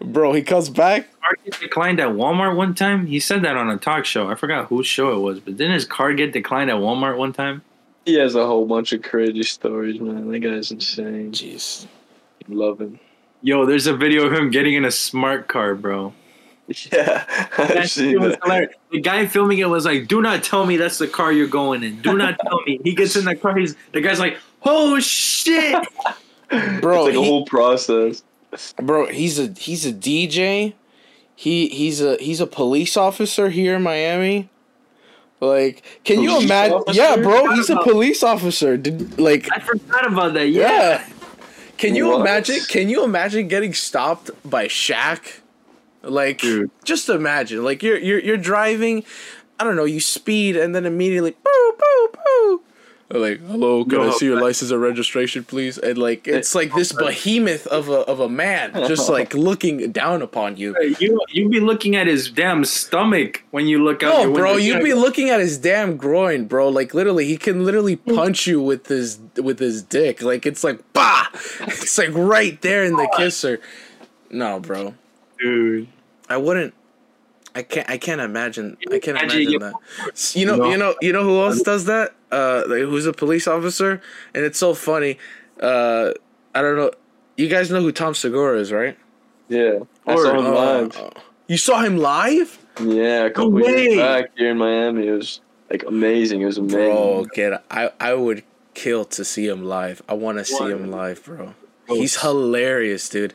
[0.02, 3.06] Bro, he comes back car get declined at Walmart one time?
[3.06, 4.30] He said that on a talk show.
[4.30, 7.34] I forgot whose show it was, but didn't his car get declined at Walmart one
[7.34, 7.62] time?
[8.06, 10.30] He has a whole bunch of crazy stories, man.
[10.30, 11.32] That guy's insane.
[11.32, 11.88] Jeez.
[12.50, 13.00] Love him.
[13.42, 16.14] Yo, there's a video of him getting in a smart car, bro.
[16.94, 17.26] Yeah,
[17.58, 18.42] I've seen that.
[18.42, 18.74] hilarious.
[18.90, 21.84] The guy filming it was like, "Do not tell me that's the car you're going
[21.84, 22.02] in.
[22.02, 23.58] Do not tell me." He gets in the car.
[23.58, 25.74] He's the guy's like, "Oh shit!"
[26.80, 28.24] Bro, it's like a whole process.
[28.82, 30.74] Bro, he's a he's a DJ.
[31.36, 34.50] He he's a he's a police officer here in Miami.
[35.40, 36.78] Like, can you imagine?
[36.78, 37.02] officer?
[37.02, 38.78] Yeah, bro, he's a police officer.
[38.78, 40.48] Did like I forgot about that.
[40.50, 40.70] Yeah.
[40.70, 41.06] yeah.
[41.78, 42.22] Can you What?
[42.22, 42.60] imagine?
[42.70, 45.40] Can you imagine getting stopped by Shaq?
[46.02, 46.70] Like, Dude.
[46.86, 47.64] just imagine.
[47.64, 49.04] Like you're you're you're driving.
[49.60, 49.86] I don't know.
[49.86, 52.64] You speed and then immediately boo boo boo.
[53.14, 55.78] Like, hello, can I see your license or registration, please?
[55.78, 60.24] And like, it's like this behemoth of a of a man just like looking down
[60.24, 60.76] upon you.
[61.00, 64.26] You you'd be looking at his damn stomach when you look out.
[64.26, 66.70] No, bro, you'd be looking at his damn groin, bro.
[66.70, 68.16] Like literally, he can literally mm.
[68.16, 70.24] punch you with his with his dick.
[70.24, 71.28] Like it's like bah,
[71.62, 73.62] it's like right there in the kisser.
[74.32, 74.96] No, bro,
[75.40, 75.88] dude.
[76.30, 76.74] I wouldn't.
[77.54, 77.88] I can't.
[77.88, 78.78] I can't imagine.
[78.92, 79.74] I can't imagine that.
[80.34, 80.66] You know.
[80.66, 80.96] You know.
[81.00, 82.16] You know who else does that?
[82.34, 84.02] Uh, who's a police officer?
[84.34, 85.18] And it's so funny.
[85.60, 86.12] Uh,
[86.56, 86.92] I don't know.
[87.38, 88.98] You guys know who Tom Segura is, right?
[89.50, 90.92] Yeah, I Or- saw him Uh, live.
[91.48, 95.42] you saw him live, Yeah, a couple No years back here in Miami, it was
[95.70, 96.42] like amazing.
[96.42, 96.80] It was amazing.
[96.80, 97.26] bro.
[97.34, 97.64] Get.
[97.70, 97.92] I.
[98.00, 98.44] I would
[98.74, 100.02] kill to see him live.
[100.10, 101.54] I want to see him live, bro.
[101.90, 101.96] Oh.
[101.96, 103.34] He's hilarious, dude.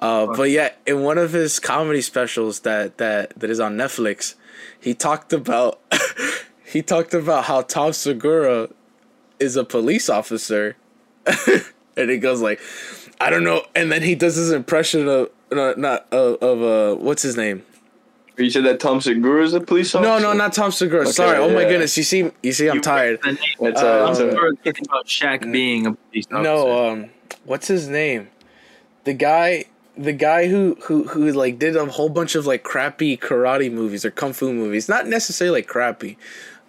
[0.00, 4.34] Uh, but yeah, in one of his comedy specials that that that is on Netflix,
[4.80, 5.78] he talked about
[6.72, 8.68] he talked about how Tom Segura
[9.38, 10.76] is a police officer,
[11.96, 12.60] and he goes like,
[13.20, 17.00] I don't know, and then he does his impression of not not of, of uh
[17.00, 17.62] what's his name?
[18.38, 20.08] You said that Tom Segura is a police officer?
[20.08, 21.02] No, no, not Tom Segura.
[21.02, 21.36] Okay, Sorry.
[21.36, 21.96] Oh my goodness.
[21.98, 23.20] You see, you see, I'm You- tired.
[23.22, 26.42] That's Uh, I'm uh, sure about Shaq being a police officer.
[26.42, 27.10] No, um,
[27.44, 28.28] what's his name?
[29.04, 29.66] The guy,
[29.98, 34.04] the guy who who who like did a whole bunch of like crappy karate movies
[34.04, 34.88] or kung fu movies.
[34.88, 36.16] Not necessarily like crappy.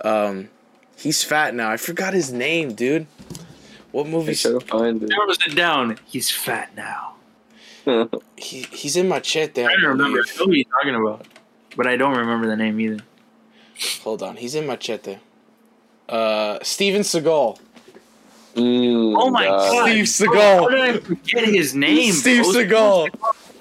[0.03, 0.49] Um,
[0.97, 1.69] he's fat now.
[1.71, 3.07] I forgot his name, dude.
[3.91, 4.41] What I movies?
[4.41, 5.09] try find it.
[5.09, 5.97] narrows it down.
[6.05, 7.09] He's fat now.
[8.37, 9.63] He he's in Machete.
[9.63, 10.23] I I don't remember.
[10.23, 10.25] believe.
[10.35, 11.27] I know who you're talking about,
[11.77, 13.03] but I don't remember the name either.
[14.03, 15.17] Hold on, he's in Machete.
[16.09, 17.59] Uh, Steven Seagal.
[18.55, 20.59] Mm, Oh my god, Steve Bro, Seagal.
[20.59, 22.11] How did I forget his name?
[22.13, 22.43] Steve?
[22.45, 23.09] Seagal.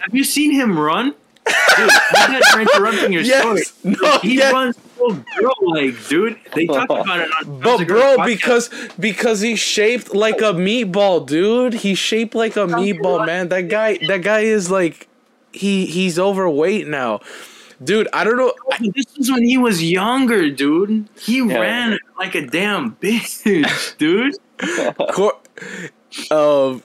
[0.01, 1.15] Have you seen him run?
[1.47, 3.63] Dude, I'm not interrupting your story.
[3.85, 4.19] No.
[4.19, 4.53] He yes.
[4.53, 6.39] runs so bro like, dude.
[6.55, 7.61] They talk about it on.
[7.61, 8.27] But bro, podcast.
[8.27, 11.75] because because he's shaped like a meatball, dude.
[11.75, 13.49] He's shaped like a meatball, man.
[13.49, 15.09] That guy, that guy is like,
[15.53, 17.21] he he's overweight now,
[17.83, 18.07] dude.
[18.13, 18.53] I don't know.
[18.71, 21.09] I, this was when he was younger, dude.
[21.19, 21.59] He Yeah.
[21.59, 24.37] ran like a damn bitch, dude.
[25.13, 25.41] Cor-
[26.31, 26.83] um,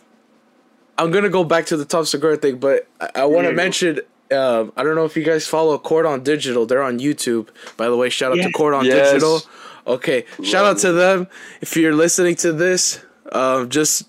[0.98, 4.00] I'm gonna go back to the Tom Segura thing, but I, I want to mention.
[4.32, 6.66] Um, I don't know if you guys follow Corridor Digital.
[6.66, 7.48] They're on YouTube.
[7.78, 8.52] By the way, shout out to Yes.
[8.54, 9.12] Corridor Yes.
[9.14, 9.42] Digital.
[9.86, 11.28] Okay, shout out to them.
[11.62, 13.00] If you're listening to this,
[13.32, 14.04] um, just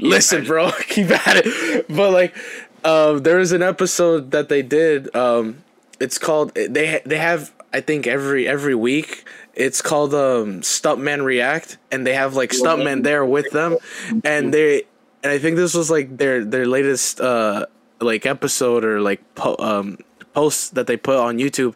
[0.00, 0.72] listen, bro.
[0.88, 1.86] Keep at it.
[1.88, 2.36] But like,
[2.84, 5.14] um, there was an episode that they did.
[5.14, 5.62] Um,
[6.00, 9.24] it's called they they have I think every every week.
[9.54, 13.76] It's called um, Stuntman React, and they have like stuntmen there with them,
[14.24, 14.82] and they
[15.22, 17.66] and I think this was like their their latest uh
[18.00, 19.98] like episode or like po- um
[20.34, 21.74] post that they put on YouTube,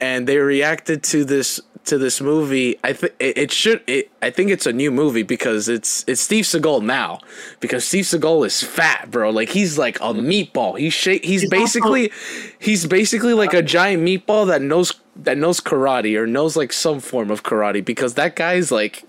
[0.00, 2.78] and they reacted to this to this movie.
[2.84, 3.82] I think it, it should.
[3.86, 7.20] It, I think it's a new movie because it's it's Steve Seagal now
[7.60, 9.30] because Steve Seagal is fat, bro.
[9.30, 10.78] Like he's like a meatball.
[10.78, 11.24] He's shape.
[11.24, 12.12] He's, He's basically
[12.58, 17.00] he's basically like a giant meatball that knows that knows karate or knows like some
[17.00, 19.04] form of karate because that guy's like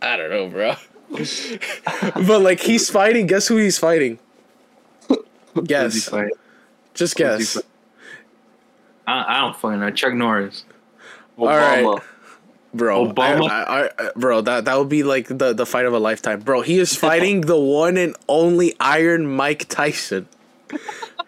[0.00, 0.74] I don't know, bro.
[2.26, 3.26] but like he's fighting.
[3.26, 4.18] Guess who he's fighting?
[5.64, 6.10] Guess.
[6.94, 7.56] Just guess.
[9.06, 9.90] I, I don't fucking know.
[9.90, 10.64] Chuck Norris.
[11.36, 11.84] right.
[11.84, 12.02] Obama.
[12.74, 13.06] bro.
[13.06, 13.48] Obama?
[13.50, 16.60] I, I, bro, that that would be like the the fight of a lifetime, bro.
[16.62, 20.28] He is fighting the one and only Iron Mike Tyson.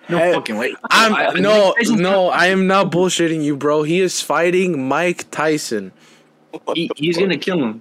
[0.06, 0.74] No Hey, fucking way.
[0.90, 3.84] I'm no no, I am not bullshitting you, bro.
[3.84, 5.92] He is fighting Mike Tyson.
[6.74, 7.80] He, he's gonna kill him.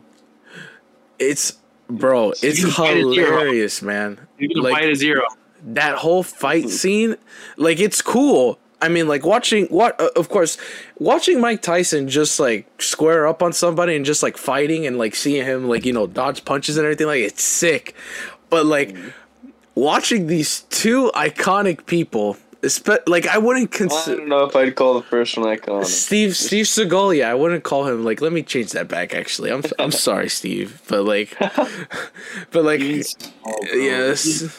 [1.20, 1.58] It's
[1.90, 3.40] bro, it's gonna fight a zero.
[3.40, 4.26] hilarious, man.
[4.38, 5.24] He's gonna Like- fight a zero.
[5.64, 7.16] That whole fight scene
[7.58, 10.58] like it's cool i mean like watching what uh, of course
[11.00, 15.16] watching mike tyson just like square up on somebody and just like fighting and like
[15.16, 17.96] seeing him like you know dodge punches and everything like it's sick
[18.50, 18.96] but like
[19.76, 24.16] watching these two iconic people Espe- like I wouldn't consider.
[24.16, 25.84] I don't know if I'd call the first one iconic.
[25.84, 27.18] Steve Steve Seagal.
[27.18, 28.22] Yeah, I wouldn't call him like.
[28.22, 29.14] Let me change that back.
[29.14, 31.38] Actually, I'm I'm sorry, Steve, but like,
[32.52, 34.58] but like, yes,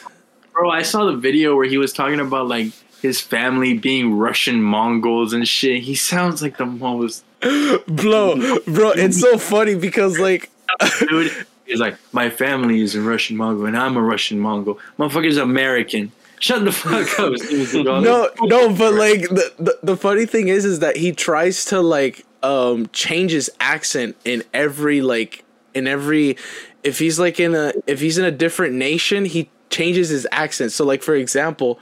[0.55, 4.63] Bro, I saw the video where he was talking about like his family being Russian
[4.63, 5.83] Mongols and shit.
[5.83, 8.91] He sounds like the most bro, bro.
[8.91, 10.49] It's so funny because like,
[10.99, 11.31] dude.
[11.65, 14.79] He's like, my family is a Russian Mongol and I'm a Russian Mongol.
[14.99, 16.11] Motherfucker's American.
[16.39, 17.33] Shut the fuck up,
[18.03, 21.81] no, no, but like the, the the funny thing is, is that he tries to
[21.81, 25.43] like um change his accent in every like
[25.73, 26.37] in every
[26.83, 30.71] if he's like in a if he's in a different nation, he changes his accent.
[30.71, 31.79] So like for example,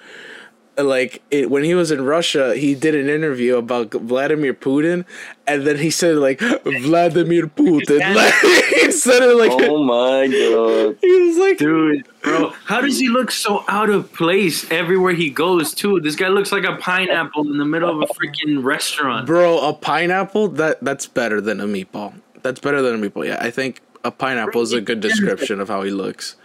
[0.77, 5.05] like it, when he was in Russia, he did an interview about Vladimir Putin,
[5.45, 8.15] and then he said like Vladimir Putin.
[8.15, 8.33] Like,
[8.69, 10.97] he said it like oh my god.
[11.01, 15.29] he was like, Dude, bro, how does he look so out of place everywhere he
[15.29, 15.99] goes, too?
[15.99, 19.27] This guy looks like a pineapple in the middle of a freaking restaurant.
[19.27, 22.13] bro, a pineapple that that's better than a meatball.
[22.41, 23.27] That's better than a meatball.
[23.27, 26.35] Yeah, I think a pineapple is a good description of how he looks.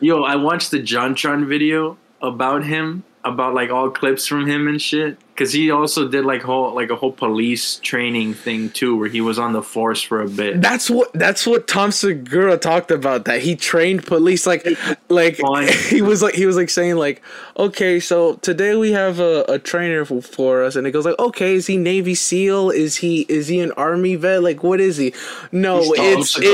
[0.00, 4.80] Yo, I watched the JonTron video about him, about like all clips from him and
[4.80, 5.18] shit.
[5.36, 9.20] Cause he also did like whole like a whole police training thing too, where he
[9.20, 10.60] was on the force for a bit.
[10.60, 13.24] That's what that's what Tom Segura talked about.
[13.24, 14.64] That he trained police like
[15.08, 15.68] like Fine.
[15.88, 17.20] he was like he was like saying like
[17.56, 21.18] okay so today we have a, a trainer for, for us and it goes like
[21.18, 24.96] okay is he Navy SEAL is he is he an Army vet like what is
[24.96, 25.12] he?
[25.50, 26.44] No it's it,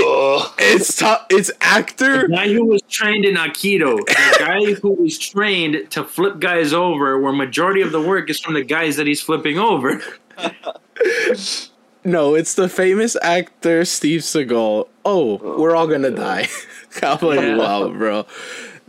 [0.59, 2.29] it's to, it's actor.
[2.29, 6.73] The guy who was trained in Aikido, the guy who was trained to flip guys
[6.73, 10.01] over, where majority of the work is from the guys that he's flipping over.
[12.03, 14.89] No, it's the famous actor Steve Seagal.
[15.05, 16.49] Oh, we're all gonna die.
[17.03, 17.57] I'm like, Yeah.
[17.59, 18.25] wow, bro.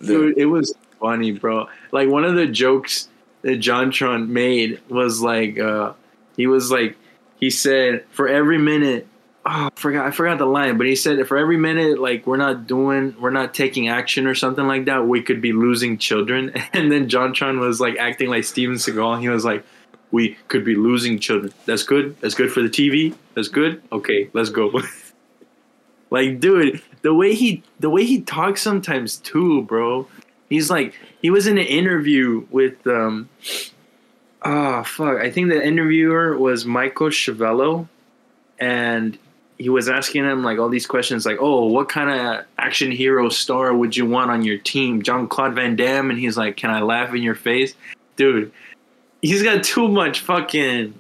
[0.02, 1.68] Dude, it was funny, bro.
[1.92, 3.10] Like one of the jokes
[3.42, 5.92] that JonTron made was like, uh,
[6.38, 6.96] he was like,
[7.38, 9.08] he said, for every minute,
[9.46, 12.38] oh, I forgot, I forgot the line, but he said for every minute, like we're
[12.38, 16.54] not doing, we're not taking action or something like that, we could be losing children.
[16.74, 19.22] And then John JonTron was like acting like Steven Seagal.
[19.22, 19.64] He was like,
[20.12, 21.54] we could be losing children.
[21.66, 22.20] That's good.
[22.22, 23.16] That's good for the TV.
[23.34, 23.82] That's good.
[23.92, 24.82] Okay, let's go.
[26.10, 30.08] like, dude, the way he the way he talks sometimes too, bro.
[30.50, 33.30] He's like he was in an interview with um
[34.42, 35.18] oh fuck.
[35.20, 37.88] I think the interviewer was Michael Chavello
[38.60, 39.18] and
[39.62, 43.30] he was asking him like all these questions like, "Oh, what kind of action hero
[43.30, 46.82] star would you want on your team?" Jean-Claude Van Damme and he's like, "Can I
[46.82, 47.74] laugh in your face?"
[48.16, 48.52] Dude,
[49.22, 50.94] he's got too much fucking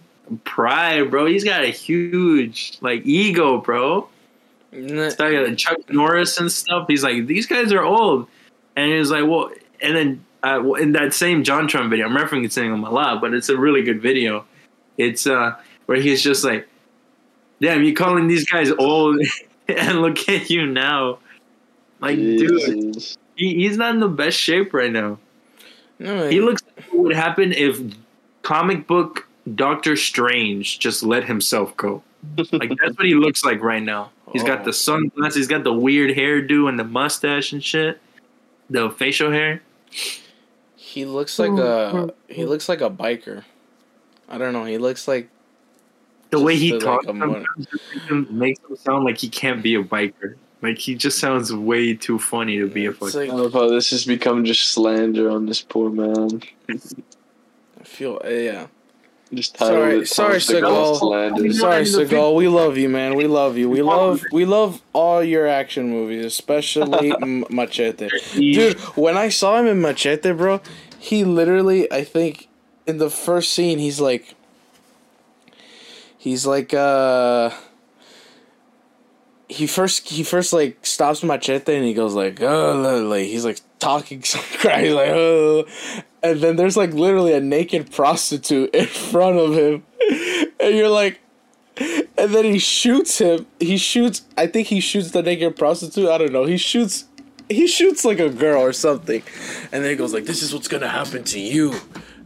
[0.43, 1.25] pride, bro.
[1.25, 4.07] He's got a huge like ego, bro.
[4.71, 6.85] It's like Chuck Norris and stuff.
[6.87, 8.27] He's like, these guys are old,
[8.75, 9.51] and he was like, well,
[9.81, 13.49] and then uh, in that same JonTron video, I'm referencing him a lot, but it's
[13.49, 14.45] a really good video.
[14.97, 15.55] It's uh
[15.87, 16.67] where he's just like,
[17.61, 19.21] damn, you calling these guys old,
[19.67, 21.19] and look at you now,
[22.01, 22.95] like, dude,
[23.35, 25.19] he, he's not in the best shape right now.
[25.99, 27.79] No, He looks like what would happen if
[28.41, 32.01] comic book Doctor Strange just let himself go.
[32.51, 34.11] Like that's what he looks like right now.
[34.31, 34.65] He's got oh.
[34.65, 37.99] the sunglasses, he's got the weird hairdo and the mustache and shit.
[38.69, 39.61] The facial hair.
[40.75, 43.43] He looks like a he looks like a biker.
[44.29, 44.65] I don't know.
[44.65, 45.29] He looks like
[46.31, 47.45] The way he the, like, talks sometimes
[48.31, 50.35] makes him, sound like he can't be a biker.
[50.61, 53.31] Like he just sounds way too funny to be a it's fucking.
[53.31, 56.41] I love how this has become just slander on this poor man.
[56.69, 58.67] I feel uh, yeah.
[59.33, 61.53] Just Sorry- title sorry, Seagal.
[61.53, 62.35] Sorry, Seagal.
[62.35, 63.15] We love you, man.
[63.15, 63.69] We love you.
[63.69, 68.09] We love we love all your action movies, especially M- Machete.
[68.33, 70.61] Dude, when I saw him in Machete, bro,
[70.99, 72.49] he literally, I think,
[72.85, 74.35] in the first scene, he's like,
[76.21, 77.49] he's like, uh,
[79.49, 83.59] he first, he first like stops Machete and he goes like, oh, like he's like
[83.79, 85.65] talking some he's like, oh,
[86.21, 89.83] and then there's like literally a naked prostitute in front of him,
[90.59, 91.19] and you're like.
[92.17, 93.47] And then he shoots him.
[93.59, 94.23] He shoots.
[94.37, 96.09] I think he shoots the naked prostitute.
[96.09, 96.45] I don't know.
[96.45, 97.05] He shoots
[97.49, 99.21] he shoots like a girl or something
[99.71, 101.71] and then he goes like this is what's gonna happen to you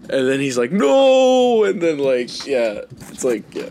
[0.10, 3.70] and then he's like no and then like yeah it's like yeah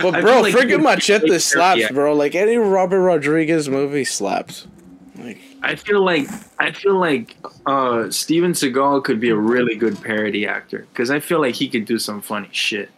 [0.00, 1.38] but bro like freaking you- machete yeah.
[1.38, 4.66] slaps bro like any robert rodriguez movie slaps
[5.18, 6.28] like I feel like
[6.60, 11.18] I feel like uh, Steven Seagal could be a really good parody actor because I
[11.18, 12.88] feel like he could do some funny shit.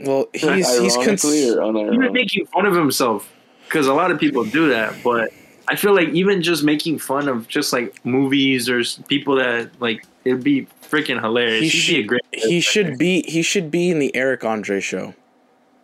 [0.00, 0.42] well he's
[0.78, 2.12] he's Ironically cons- or Even unironically?
[2.12, 3.32] making fun of himself
[3.64, 5.32] because a lot of people do that, but
[5.66, 10.04] I feel like even just making fun of just like movies or people that like
[10.24, 11.62] It'd be freaking hilarious.
[11.62, 12.22] He He'd should be a great.
[12.32, 15.14] he should be he should be in the Eric Andre show.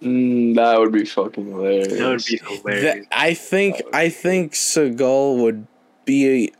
[0.02, 1.88] Mm, that would be fucking hilarious.
[1.88, 3.06] That would be hilarious.
[3.08, 5.66] That, I think I think Seagal would
[6.04, 6.52] be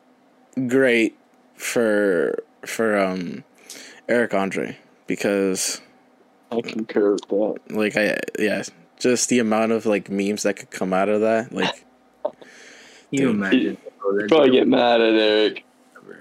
[0.69, 1.17] great
[1.57, 3.45] for for um
[4.09, 4.77] Eric Andre
[5.07, 5.81] because
[6.53, 7.59] I concur with that.
[7.71, 8.63] like I yeah
[8.99, 11.87] just the amount of like memes that could come out of that like
[13.11, 13.77] you Dude, imagine?
[13.99, 15.65] bro, You'd probably get mad at Eric.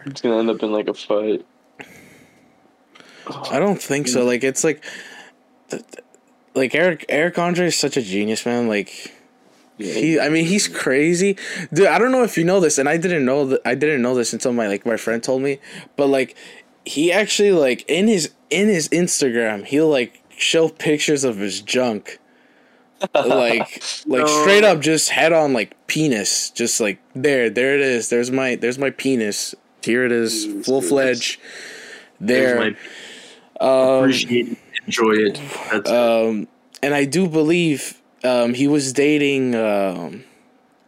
[0.06, 1.46] It's gonna end up in like a fight.
[3.52, 4.84] I don't think so like it's like
[5.70, 6.04] th- th-
[6.56, 9.14] like Eric Eric Andre is such a genius man like
[9.78, 11.38] He, I mean, he's crazy,
[11.74, 11.88] dude.
[11.88, 13.62] I don't know if you know this, and I didn't know that.
[13.66, 15.60] I didn't know this until my like my friend told me.
[15.96, 16.36] But like,
[16.86, 22.20] he actually like in his in his Instagram, he'll like show pictures of his junk,
[23.24, 24.28] like like No.
[24.28, 28.10] straight up, just head on like penis, just like there, there it is.
[28.10, 29.56] There's my there's my penis.
[29.84, 31.40] Here it is, full fledged.
[32.20, 32.76] There's There, my
[33.62, 34.26] um,
[34.90, 35.40] enjoy it.
[35.72, 36.48] That's um,
[36.82, 40.24] and I do believe um, he was dating um,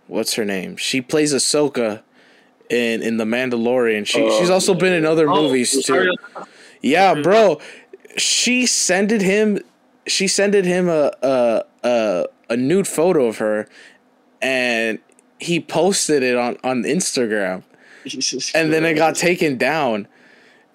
[0.08, 0.76] what's her name?
[0.78, 2.02] She plays Ahsoka
[2.70, 4.06] in in the Mandalorian.
[4.08, 6.08] She Oh, she's also been in other Oh, movies sorry.
[6.08, 6.43] too.
[6.82, 7.60] Yeah, bro.
[8.18, 9.60] She sended him.
[10.08, 13.68] She sended him a a a, a nude photo of her,
[14.41, 14.99] and
[15.39, 17.64] he posted it on on Instagram,
[18.56, 20.08] and then it got taken down.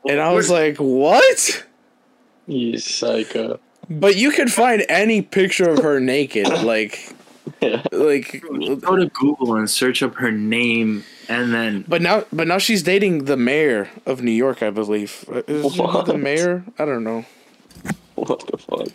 [0.09, 1.65] And I was like, "What?"
[2.47, 3.59] You psycho.
[3.89, 7.13] But you could find any picture of her naked, like,
[7.61, 7.83] Yeah.
[7.93, 8.43] like.
[8.81, 12.83] Go to Google and search up her name, and then But now, but now she's
[12.83, 15.25] dating the mayor of New York, I believe.
[15.33, 16.07] Uh, Is What?
[16.07, 16.65] the mayor?
[16.79, 17.25] I don't know.
[18.17, 18.89] What the fuck?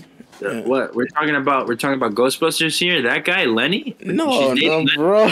[0.43, 1.67] uh, what we're talking about?
[1.67, 3.01] We're talking about Ghostbusters here.
[3.03, 3.95] That guy Lenny.
[4.01, 5.29] No, she's no, dating, bro.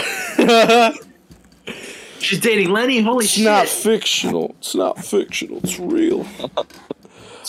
[2.20, 3.00] she's dating Lenny.
[3.02, 3.40] Holy it's shit!
[3.42, 4.54] It's not fictional.
[4.58, 5.58] It's not fictional.
[5.64, 6.24] It's real.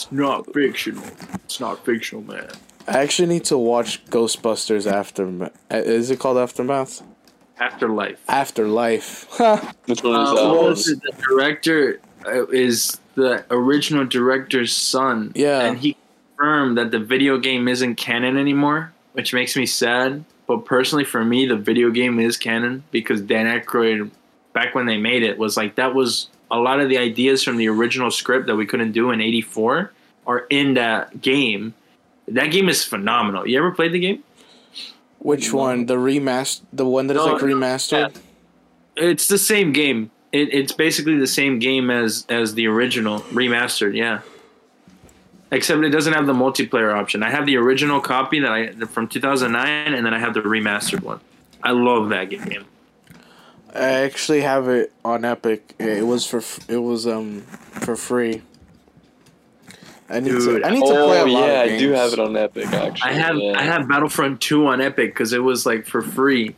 [0.02, 1.04] It's not fictional.
[1.46, 2.50] It's not fictional, man.
[2.88, 5.56] I actually need to watch Ghostbusters Aftermath.
[5.72, 7.04] Uh, Is it called Aftermath?
[7.60, 8.20] Afterlife.
[8.28, 9.28] Afterlife.
[9.30, 9.58] Huh.
[9.86, 11.02] Which one is Uh, that was it?
[11.04, 15.32] The director uh, is the original director's son.
[15.36, 15.62] Yeah.
[15.62, 15.96] And he
[16.36, 20.26] confirmed that the video game isn't canon anymore, which makes me sad.
[20.48, 24.10] But personally, for me, the video game is canon because Dan Aykroyd,
[24.54, 27.58] back when they made it, was like that was a lot of the ideas from
[27.58, 29.92] the original script that we couldn't do in '84
[30.28, 31.74] are in that game.
[32.28, 33.48] That game is phenomenal.
[33.48, 34.24] You ever played the game?
[35.20, 35.86] Which one?
[35.86, 36.62] The remaster?
[36.74, 38.20] The one that is No, like no, remastered?
[38.96, 40.12] It's the same game.
[40.32, 43.96] It, it's basically the same game as as the original remastered.
[43.96, 44.22] Yeah.
[45.52, 47.24] Except it doesn't have the multiplayer option.
[47.24, 51.04] I have the original copy that I from 2009, and then I have the remastered
[51.04, 51.20] one.
[51.62, 52.66] I love that game.
[53.74, 55.76] I actually have it on Epic.
[55.80, 56.42] It was for
[56.72, 58.42] it was um for free.
[60.10, 61.92] I need Dude, to I need to play Oh a lot yeah, of I do
[61.92, 63.10] have it on Epic actually.
[63.10, 63.54] I have yeah.
[63.58, 66.54] I have Battlefront 2 on Epic because it was like for free,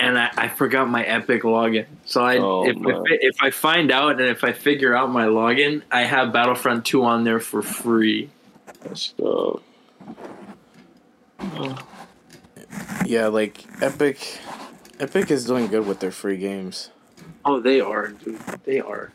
[0.00, 1.86] and I, I forgot my Epic login.
[2.04, 5.26] So I Oh, if, if if I find out and if I figure out my
[5.26, 8.28] login, I have Battlefront 2 on there for free.
[8.84, 9.62] Let's go.
[13.06, 14.40] Yeah, like Epic
[15.00, 16.90] Epic is doing good with their free games.
[17.44, 18.38] Oh, they are, dude.
[18.64, 19.12] They are.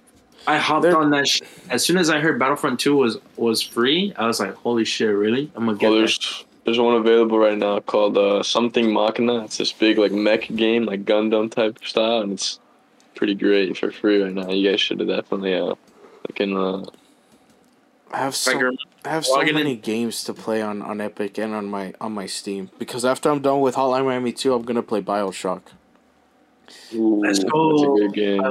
[0.48, 3.62] I hopped They're- on that sh- as soon as I heard Battlefront 2 was was
[3.62, 4.14] free.
[4.18, 5.52] I was like, "Holy shit, really?
[5.56, 9.44] I'm gonna get Well, that." there's there's one available right now called uh, Something Machina.
[9.46, 12.60] It's this big like mech game, like Gundam type style, and it's
[13.16, 14.50] pretty great for free right now.
[14.50, 16.84] You guys should have definitely uh, look in uh,
[18.16, 18.72] I have so
[19.04, 21.94] I have so logging in- many games to play on, on Epic and on my
[22.00, 25.62] on my Steam because after I'm done with Hotline Miami 2, I'm gonna play BioShock.
[26.94, 27.96] ooh, Let's That's a go.
[27.98, 28.42] good game.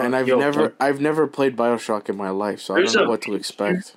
[0.00, 3.02] and I've Yo, never I've never played BioShock in my life, so I don't know
[3.04, 3.96] a what to expect.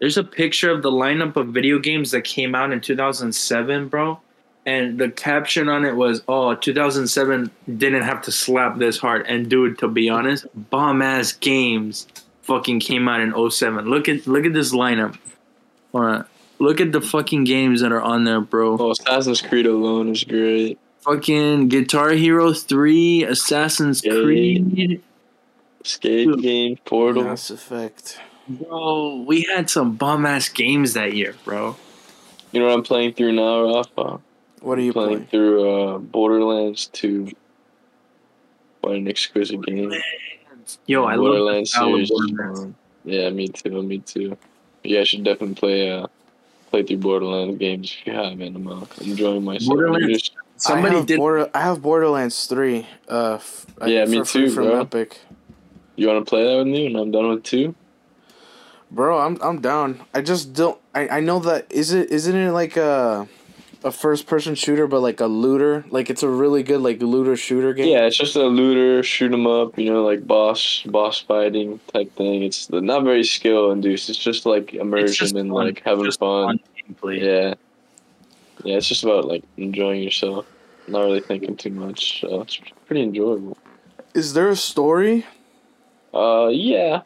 [0.00, 4.20] There's a picture of the lineup of video games that came out in 2007, bro.
[4.66, 9.48] And the caption on it was, "Oh, 2007 didn't have to slap this hard." And
[9.48, 12.06] dude, to be honest, bomb ass games
[12.42, 13.86] fucking came out in 07.
[13.88, 15.16] Look at look at this lineup.
[15.92, 16.24] All right.
[16.58, 18.76] Look at the fucking games that are on there, bro.
[18.78, 20.78] Oh, Assassin's Creed alone is great.
[21.00, 24.12] Fucking Guitar Hero 3, Assassin's Yeah.
[24.22, 25.02] Creed.
[25.82, 26.42] Skate Dude.
[26.42, 27.24] game, Portal.
[27.24, 28.20] Mass Effect.
[28.48, 31.74] Bro, we had some bomb ass games that year, bro.
[32.52, 34.20] You know what I'm playing through now, Rafa?
[34.60, 35.26] What are you playing playing?
[35.26, 37.32] through uh, Borderlands 2.
[38.82, 39.92] What an exquisite game.
[40.86, 42.10] Yo, I love Borderlands style of series.
[42.10, 42.74] Borderlands.
[43.04, 43.82] Yeah, me too.
[43.82, 44.36] Me too.
[44.84, 46.06] You guys should definitely play uh
[46.70, 48.56] play through Borderlands games if you haven't.
[48.56, 49.68] I'm uh, enjoying myself.
[49.68, 52.86] Borderlands- Just- Somebody I have did Border, I have Borderlands 3.
[53.08, 54.80] Uh, f- Yeah, me for too, from bro.
[54.82, 55.18] Epic.
[55.96, 57.74] You want to play that with me when I'm done with two?
[58.92, 60.02] Bro, I'm I'm down.
[60.14, 60.78] I just don't.
[60.94, 63.26] I, I know that is it isn't it like a
[63.84, 65.84] a first person shooter, but like a looter.
[65.90, 67.88] Like it's a really good like looter shooter game.
[67.88, 72.14] Yeah, it's just a looter, shoot 'em up, you know, like boss boss fighting type
[72.16, 72.42] thing.
[72.42, 74.08] It's not very skill induced.
[74.10, 75.66] It's just like immersion just and fun.
[75.66, 76.60] like having Just fun.
[76.88, 77.20] gameplay.
[77.20, 77.54] Yeah,
[78.64, 78.76] yeah.
[78.76, 80.46] It's just about like enjoying yourself,
[80.88, 82.20] not really thinking too much.
[82.20, 83.56] So it's pretty enjoyable.
[84.14, 85.26] Is there a story?
[86.14, 87.02] Uh, yeah,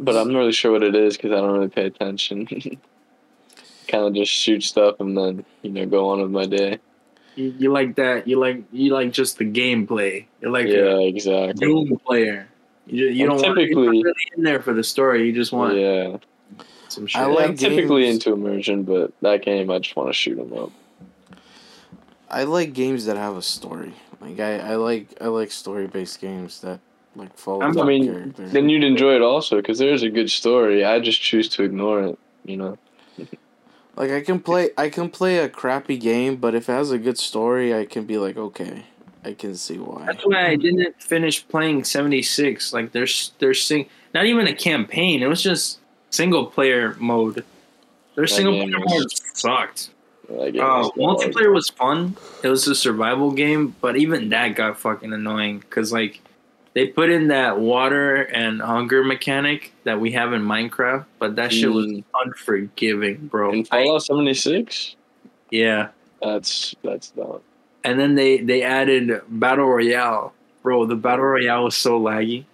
[0.00, 2.48] but I'm not really sure what it is because I don't really pay attention.
[3.92, 6.80] kind of just shoot stuff and then you know go on with my day.
[7.36, 8.26] You, you like that?
[8.26, 10.26] You like you like just the gameplay.
[10.40, 11.66] You're like yeah, a exactly.
[11.66, 12.48] Doom player.
[12.86, 15.26] You, ju- you I'm don't want, you're not typically- really in there for the story.
[15.26, 16.16] You just want Yeah,
[16.88, 17.22] some shit.
[17.22, 20.52] I like I'm typically into immersion, but that game I just want to shoot them
[20.58, 20.72] up.
[22.28, 23.94] I like games that have a story.
[24.20, 26.80] Like I, I like I like story based games that
[27.16, 27.62] like follow.
[27.62, 28.48] I'm- I mean, character.
[28.48, 30.84] then you'd enjoy it also because there's a good story.
[30.84, 32.18] I just choose to ignore it.
[32.44, 32.78] You know.
[33.96, 36.98] Like I can play I can play a crappy game, but if it has a
[36.98, 38.84] good story, I can be like, okay,
[39.24, 40.06] I can see why.
[40.06, 42.72] That's why I didn't finish playing 76.
[42.72, 45.22] Like there's there's sing not even a campaign.
[45.22, 45.78] It was just
[46.10, 47.44] single player mode.
[48.14, 49.90] Their That single player mode sucked.
[50.28, 52.16] Like, it Uh, multiplayer was fun.
[52.42, 56.20] It was a survival game, but even that got fucking annoying because like
[56.74, 61.52] they put in that water and hunger mechanic that we have in Minecraft, but that
[61.52, 62.04] shit was Mm.
[62.24, 63.52] unforgiving, bro.
[63.52, 64.96] in Fallout 76.
[65.50, 65.88] yeah,
[66.22, 67.40] That's that's dumb.
[67.84, 70.86] and then they they added battle royale, bro.
[70.86, 72.44] The battle royale was so laggy.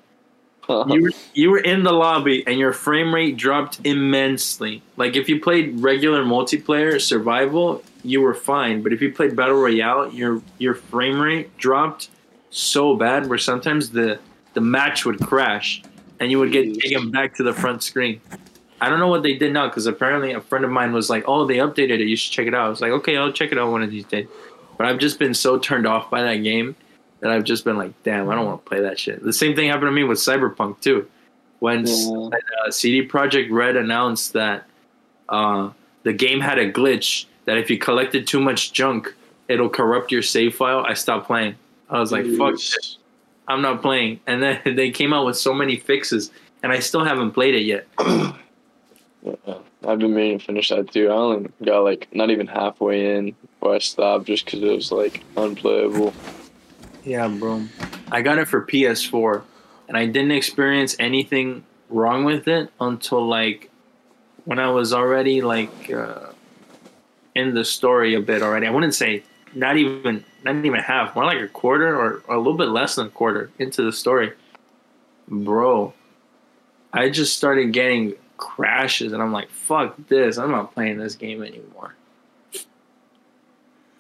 [0.89, 4.83] you were, you were in the lobby and your frame rate dropped immensely.
[4.99, 9.57] Like if you played regular multiplayer survival, you were fine, but if you played battle
[9.57, 12.11] royale, your your frame rate dropped
[12.51, 14.19] so bad where sometimes the
[14.55, 15.83] the match would crash
[16.21, 18.21] and you would get taken back to the front screen.
[18.81, 21.25] I don't know what they did now because apparently a friend of mine was like,
[21.29, 22.07] "Oh, they updated it.
[22.09, 23.91] You should check it out." I was like, "Okay, I'll check it out one of
[23.91, 24.27] these days."
[24.77, 26.75] But I've just been so turned off by that game
[27.21, 29.55] that I've just been like, "Damn, I don't want to play that shit." The same
[29.57, 31.07] thing happened to me with Cyberpunk too.
[31.61, 32.29] When Yeah.
[32.67, 34.65] uh, CD Projekt Red announced that
[35.29, 35.71] uh,
[36.05, 39.13] the game had a glitch that if you collected too much junk,
[39.49, 40.85] it'll corrupt your save file.
[40.87, 41.57] I stopped playing.
[41.91, 42.99] I was like, "Fuck, this.
[43.47, 46.31] I'm not playing." And then they came out with so many fixes,
[46.63, 47.87] and I still haven't played it yet.
[49.21, 51.09] Yeah, I've been meaning to finish that too.
[51.09, 54.93] I only got like not even halfway in before I stopped just because it was
[54.93, 56.15] like unplayable.
[57.05, 57.65] Yeah, bro.
[58.13, 59.43] I got it for PS4,
[59.89, 63.71] and I didn't experience anything wrong with it until like
[64.45, 66.33] when I was already like uh,
[67.35, 68.67] in the story a bit already.
[68.67, 69.25] I wouldn't say
[69.55, 72.95] not even not even half, more like a quarter or, or a little bit less
[72.97, 74.33] than a quarter into the story,
[75.29, 75.93] bro.
[76.93, 80.39] I just started getting crashes, and I'm like, "Fuck this!
[80.39, 81.95] I'm not playing this game anymore."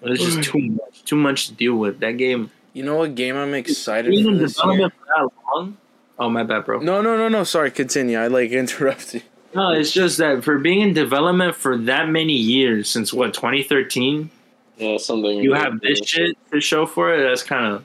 [0.01, 1.99] It was just too much, too much to deal with.
[2.01, 4.74] That game You know what game I'm excited for in this year?
[4.74, 5.76] development for that long.
[6.20, 6.78] Oh my bad, bro.
[6.80, 7.44] No, no, no, no.
[7.44, 8.16] Sorry, continue.
[8.18, 9.22] I like interrupted.
[9.55, 14.30] No, it's just that for being in development for that many years since what 2013,
[14.79, 15.39] Yeah, something.
[15.41, 17.22] you have this shit to show for it.
[17.22, 17.85] That's kind of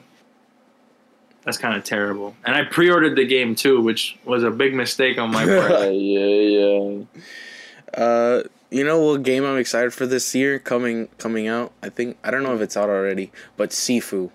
[1.43, 2.35] that's kind of terrible.
[2.45, 5.71] And I pre-ordered the game too, which was a big mistake on my part.
[5.93, 8.01] Yeah, yeah, yeah.
[8.01, 11.71] Uh, you know what game I'm excited for this year coming coming out?
[11.83, 14.31] I think I don't know if it's out already, but Sifu,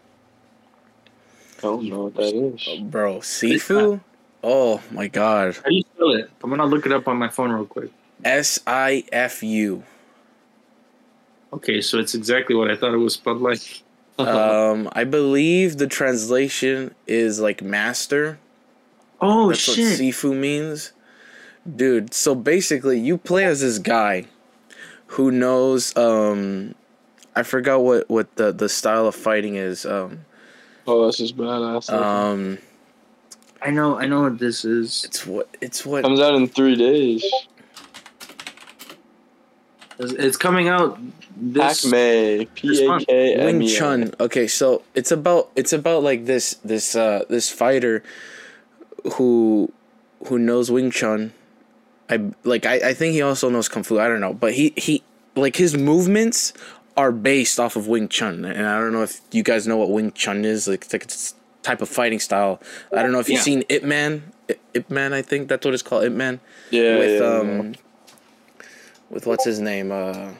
[1.58, 2.68] I don't know what that is.
[2.68, 4.00] Oh, bro, Sifu.
[4.44, 6.30] Oh my god, How do you spell it?
[6.42, 7.90] I'm gonna look it up on my phone real quick.
[8.24, 9.82] S I F U.
[11.52, 13.82] Okay, so it's exactly what I thought it was spelled like.
[14.18, 18.40] Um, I believe the translation is like master.
[19.20, 20.00] Oh That's what shit!
[20.00, 20.92] Sifu means.
[21.76, 24.24] Dude, so basically you play as this guy
[25.06, 26.74] who knows um
[27.36, 29.86] I forgot what what the the style of fighting is.
[29.86, 30.24] Um
[30.86, 31.88] oh, this is badass.
[31.92, 32.58] um
[33.60, 35.04] I know, I know what this is.
[35.04, 37.24] it's what it's what Comes out in three days.
[39.98, 40.98] It's, it's coming out
[41.36, 41.82] this.
[41.84, 42.46] Pac-Man.
[42.54, 43.68] P A K M Wing.
[43.68, 44.12] Chun.
[44.20, 48.02] Okay, so it's about it's about like this this uh this fighter
[49.14, 49.72] who
[50.26, 51.32] who knows Wing Chun.
[52.10, 53.98] I like I, I think he also knows Kung Fu.
[53.98, 55.02] I don't know, but he he
[55.36, 56.52] like his movements
[56.96, 59.90] are based off of Wing Chun, and I don't know if you guys know what
[59.90, 60.66] Wing Chun is.
[60.68, 62.60] Like it's like it's type of fighting style.
[62.96, 63.42] I don't know if you've Yeah.
[63.42, 64.32] seen Ip Man.
[64.50, 66.04] I- Ip Man, I think that's what it's called.
[66.04, 66.40] Ip Man
[66.70, 67.74] Yeah, with yeah, um
[69.10, 70.32] with what's his name uh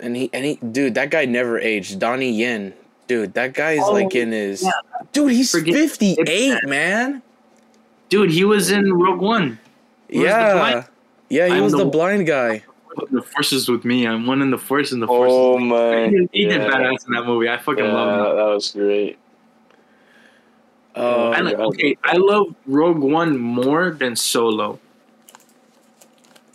[0.00, 2.72] and he and he dude that guy never aged donnie yen
[3.06, 4.70] dude that guy is Oh, like in his yeah.
[5.12, 7.22] dude he's Forget- 58 man
[8.10, 9.58] Dude, he was in Rogue One.
[10.08, 10.84] He yeah,
[11.30, 12.62] yeah, he I'm was the, the- blind guy.
[13.10, 14.06] The forces with me.
[14.06, 15.34] I'm one in the force and the forces.
[15.34, 16.04] Oh with my!
[16.04, 16.68] He did, he did yeah.
[16.68, 17.48] badass in that movie.
[17.48, 18.24] I fucking Yeah, love him.
[18.24, 19.18] that, that was great.
[20.94, 24.78] Uh, I like, okay, I love Rogue One more than Solo.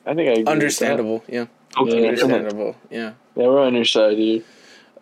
[0.09, 0.51] I think I agree with that.
[0.51, 1.23] understandable.
[1.27, 1.45] Yeah,
[1.79, 2.07] Okay, Yeah.
[2.09, 2.75] understandable.
[2.89, 3.11] Yeah.
[3.35, 4.43] Yeah, we're on your side, dude.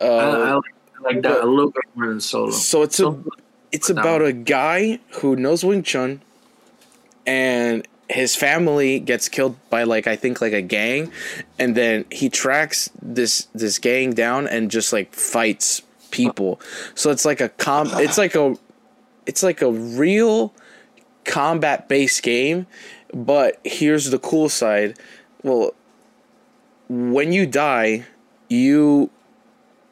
[0.02, 0.64] I, I Uh, like,
[1.00, 2.52] I like that a little bit more than Solo.
[2.52, 3.16] so it's a
[3.72, 6.22] it's about a guy who knows Wing Chun,
[7.26, 11.12] and his family gets killed by like I think like a gang,
[11.60, 15.82] and then he tracks this this gang down and just like fights
[16.12, 16.60] people.
[16.96, 17.90] So it's like a com.
[17.96, 18.56] It's like a,
[19.26, 20.54] it's like a real
[21.26, 22.66] combat based game,
[23.14, 24.98] but here's the cool side.
[25.44, 25.74] Well,
[26.90, 28.06] when you die,
[28.50, 29.10] you,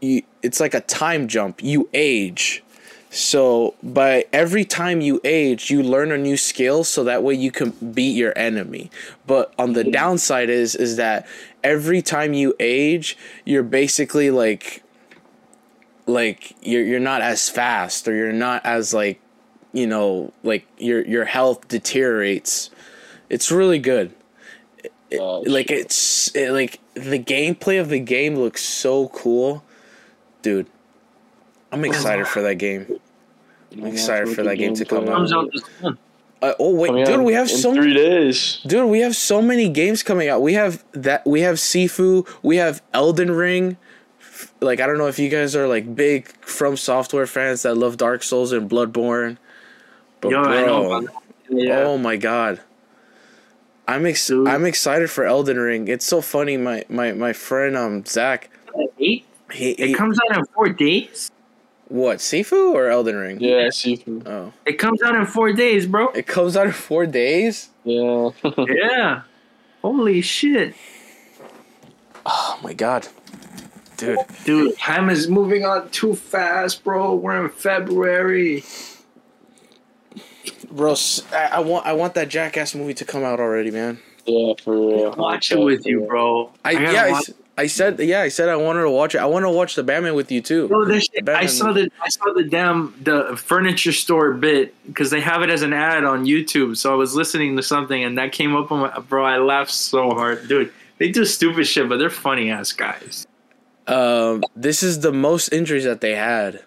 [0.01, 1.61] you it's like a time jump.
[1.63, 2.63] You age.
[3.09, 7.49] So, by every time you age, you learn a new skill so that way you
[7.49, 8.91] can beat your enemy.
[9.26, 11.26] But on the downside is is that
[11.63, 14.84] every time you age, you're basically like
[16.07, 19.22] like you're you're not as fast or you're not as like
[19.76, 22.70] you know, like your your health deteriorates.
[23.30, 24.13] It's really good.
[24.84, 29.63] It- Oh, like it's it, like the gameplay of the game looks so cool,
[30.41, 30.65] dude.
[31.71, 32.99] I'm excited for that game.
[33.71, 35.32] I'm excited for that game to come out.
[35.32, 35.49] out.
[36.41, 37.93] Uh, oh wait, Coming dude, we have in so three many.
[37.93, 38.59] days.
[38.65, 40.41] Dude, we have so many games coming out.
[40.41, 41.26] We have that.
[41.26, 42.28] We have Sifu.
[42.41, 43.78] We have Elden Ring.
[44.59, 47.97] Like I don't know if you guys are like big From Software fans that love
[47.97, 49.38] Dark Souls and Bloodborne.
[50.19, 51.21] But Yo, I know bro, about that.
[51.61, 51.80] Yeah.
[51.84, 52.59] oh my god,
[53.88, 54.47] I'm ex- Dude.
[54.47, 55.88] I'm excited for Elden Ring.
[55.88, 56.57] It's so funny.
[56.57, 58.49] My my my friend um Zach.
[58.99, 59.25] Eight?
[59.51, 61.31] He, It he comes out in four days.
[61.88, 63.39] what Sifu or Elden Ring?
[63.39, 64.27] Yeah, seafood.
[64.27, 66.07] Oh, It comes out in four days, bro.
[66.09, 67.69] it comes out in four days.
[67.83, 68.31] Yeah.
[68.67, 69.21] yeah.
[69.83, 70.73] Holy shit,
[72.25, 73.07] Oh my god,
[73.97, 74.17] dude.
[74.45, 74.75] dude!
[74.79, 77.13] Time is moving on too fast, bro.
[77.13, 78.63] We're in February.
[80.76, 83.99] Bro, s- I, I want I want that Jackass movie to come out already, man.
[84.26, 85.15] yeah, for real.
[85.15, 86.51] Watch it with you, bro.
[86.65, 89.15] I, gotta yeah, I, watch- s- I said yeah, I said I wanted to watch
[89.15, 89.19] it.
[89.19, 90.67] I want to watch the Batman with you too.
[90.67, 94.76] Bro, this shit, I Batman saw the I saw the damn the furniture store bit
[94.86, 96.76] because they have it as an ad on YouTube.
[96.76, 99.23] So I was listening to something and that came up on my bro.
[99.23, 100.73] I laughed so hard, dude.
[100.97, 103.26] They do stupid shit, but they're funny ass guys.
[103.88, 106.64] Um, this is the most injuries that they had.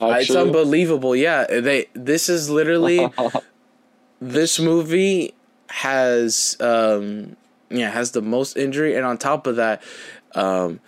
[0.00, 1.16] Uh, It's unbelievable.
[1.16, 1.86] Yeah, they.
[1.94, 3.08] This is literally
[4.20, 5.34] this movie
[5.68, 7.36] has um
[7.70, 9.82] yeah has the most injury, and on top of that,
[10.34, 10.80] um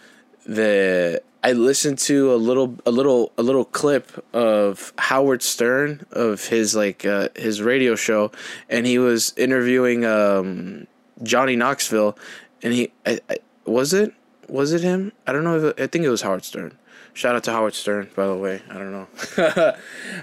[0.47, 6.47] the I listened to a little a little a little clip of Howard Stern of
[6.47, 8.31] his like uh, his radio show,
[8.69, 10.87] and he was interviewing um
[11.23, 12.17] Johnny Knoxville,
[12.63, 14.13] and he I, I, was it
[14.49, 15.13] was it him?
[15.27, 15.59] I don't know.
[15.69, 16.77] If I think it was Howard Stern.
[17.15, 18.63] Shout out to Howard Stern, by the way.
[18.71, 19.07] I don't know,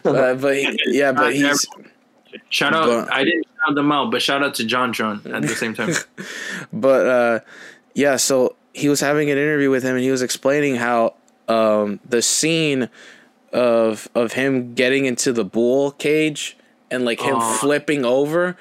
[0.03, 1.65] but, but he, yeah, but he's
[2.49, 2.85] Shout out!
[3.07, 5.93] But- I didn't shout them out, but shout out to JonTron at the same time.
[6.73, 7.39] but uh
[7.95, 11.15] yeah so he was having an interview with him and he was explaining how
[11.47, 12.89] um the scene
[13.53, 16.55] of of him getting into the bull cage
[16.91, 17.57] and like him Oh.
[17.59, 18.55] flipping over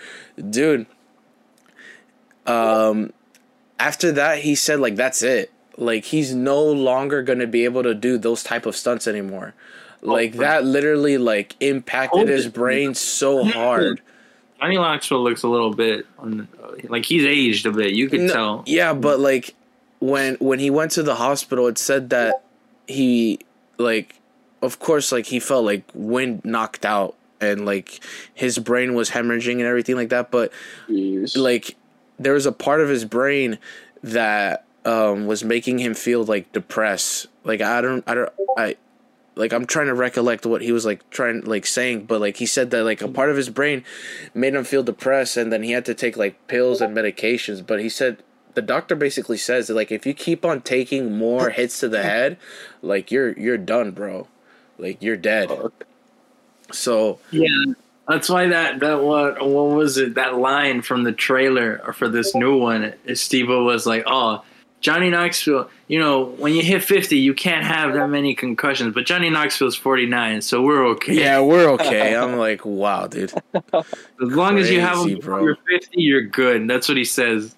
[0.49, 0.87] dude
[2.47, 3.13] um
[3.79, 7.83] after that he said like that's it like he's no longer going to be able
[7.83, 9.55] to do those type of stunts anymore
[10.03, 14.01] like oh, that literally like impacted oh, his brain so hard
[14.61, 16.07] Johnny Knoxville looks a little bit
[16.89, 17.93] like he's aged a bit.
[17.93, 18.63] You can No, tell.
[18.67, 19.55] Yeah, but like
[19.99, 22.43] when when he went to the hospital, it said that
[22.87, 23.41] he
[23.79, 24.19] like,
[24.63, 28.01] of course, like he felt like wind knocked out and like
[28.35, 30.31] his brain was hemorrhaging and everything like that.
[30.31, 30.53] But
[30.89, 31.37] Jeez.
[31.37, 31.77] like
[32.19, 33.59] there was a part of his brain
[34.03, 37.27] that um was making him feel like depressed.
[37.45, 38.77] Like I don't I don't I
[39.35, 42.47] like I'm trying to recollect what he was like trying like saying, but like he
[42.47, 43.85] said that like a part of his brain
[44.33, 47.67] made him feel depressed and then he had to take like pills and medications.
[47.67, 48.23] But he said
[48.55, 52.03] the doctor basically says that like if you keep on taking more hits to the
[52.03, 52.39] head,
[52.81, 54.29] like you're you're done, bro.
[54.79, 55.51] Like you're dead.
[56.73, 57.49] So Yeah,
[58.09, 60.15] that's why that that what what was it?
[60.15, 64.43] That line from the trailer for this new one, Steve was like, "Oh,
[64.81, 69.07] Johnny Knoxville, you know, when you hit fifty, you can't have that many concussions, but
[69.07, 71.15] Johnny Knoxville's forty nine, so we're okay.
[71.15, 72.15] yeah, we're okay.
[72.15, 73.33] I'm like, wow, dude.
[73.75, 73.85] as
[74.21, 75.37] long as you have crazy, them bro.
[75.37, 77.56] before you're fifty, you're good." That's what he says.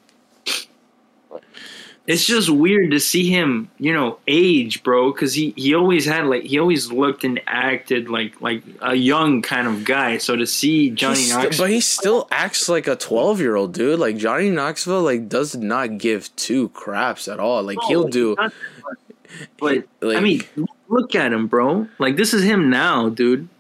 [2.09, 5.13] It's just weird to see him, you know, age, bro.
[5.13, 9.43] Because he he always had like he always looked and acted like like a young
[9.43, 10.17] kind of guy.
[10.17, 13.75] So to see Johnny sti- Knoxville, but he still acts like a 12 year old
[13.75, 13.99] dude.
[13.99, 17.63] Like Johnny Knoxville, like does not give two craps at all.
[17.63, 18.35] Like he'll do.
[19.59, 20.43] But Like, I mean,
[20.89, 21.89] look at him, bro.
[21.99, 23.51] Like this is him now, dude.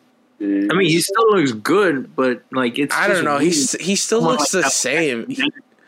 [0.41, 2.95] I mean, he still looks good, but like it's.
[2.95, 3.33] I don't know.
[3.33, 3.43] weird.
[3.43, 5.27] He's he still looks like the same.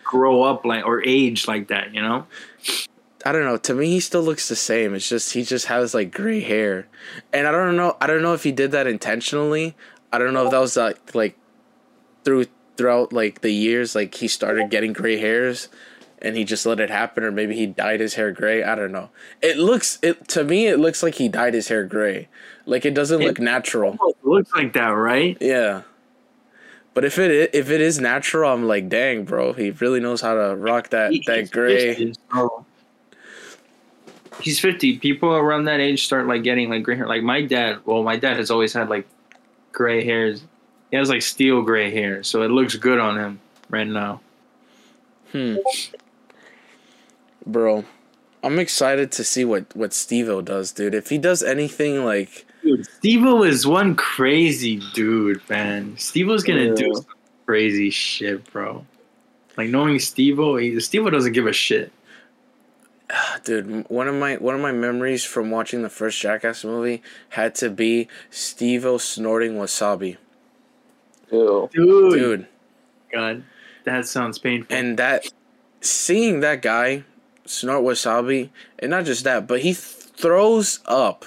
[0.05, 2.27] grow up like or age like that, you know.
[3.25, 3.57] I don't know.
[3.59, 4.95] To me, he still looks the same.
[4.95, 6.87] It's just he just has like gray hair,
[7.33, 7.97] and I don't know.
[8.01, 9.77] I don't know if he did that intentionally.
[10.13, 11.37] I don't know if that was like like
[12.25, 12.47] through
[12.77, 15.69] throughout like the years, like he started getting gray hairs,
[16.23, 18.63] and he just let it happen, or maybe he dyed his hair gray.
[18.63, 19.11] I don't know.
[19.43, 20.67] It looks it to me.
[20.67, 22.29] It looks like he dyed his hair gray.
[22.65, 23.99] Like it doesn't look natural.
[24.01, 25.37] Oh, it looks like that, right?
[25.41, 25.83] Yeah.
[26.95, 30.35] But if it if it is natural, I'm like, dang, bro, he really knows how
[30.35, 31.95] to rock that He- that gray.
[31.95, 32.65] 50, so-
[34.41, 34.99] He's fifty.
[34.99, 37.07] People around that age start like getting like gray hair.
[37.07, 37.81] Like my dad.
[37.85, 39.07] Well, my dad has always had like
[39.73, 40.43] gray hairs.
[40.91, 44.21] He has like steel gray hair, so it looks good on him right now.
[45.33, 45.57] Hmm.
[47.47, 47.85] Bro,
[48.43, 50.95] I'm excited to see what what Steve-O does, dude.
[50.95, 55.97] If he does anything like Dude, Steve-O is one crazy dude, man.
[55.97, 56.75] Steve-O's gonna Yeah.
[56.75, 57.07] do some
[57.47, 58.85] crazy shit, bro.
[59.57, 61.91] Like knowing Steve-O, he, Steve-O doesn't give a shit.
[63.45, 67.55] dude, one of my one of my memories from watching the first Jackass movie had
[67.57, 70.17] to be Steve-O snorting wasabi.
[71.33, 71.69] Ew.
[71.73, 72.47] Dude, Dude,
[73.13, 73.45] God,
[73.85, 74.75] that sounds painful.
[74.77, 75.27] and that
[75.81, 77.05] seeing that guy
[77.45, 81.25] snort wasabi, and not just that, but he th- throws up.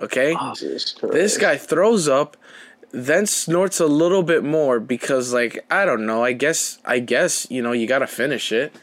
[0.00, 0.34] Okay?
[0.38, 0.54] Oh,
[1.12, 2.36] This guy throws up,
[2.90, 6.24] then snorts a little bit more because, like, I don't know.
[6.24, 8.74] I guess, I guess you know, you gotta finish it,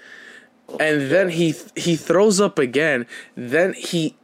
[0.79, 3.05] and then he he throws up again.
[3.35, 4.15] Then he,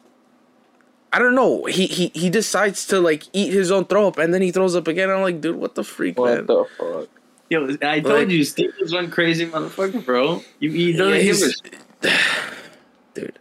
[1.12, 1.66] I don't know.
[1.66, 4.76] He he he decides to like eat his own throw up, and then he throws
[4.76, 5.10] up again.
[5.10, 6.46] I'm like, dude, what the freak, man?
[6.46, 7.10] What the fuck?
[7.50, 10.42] Yo, I told Like- you, Steve was one crazy motherfucker, bro.
[10.60, 11.62] You, he doesn't Yeah, give a he's-
[13.14, 13.40] dude.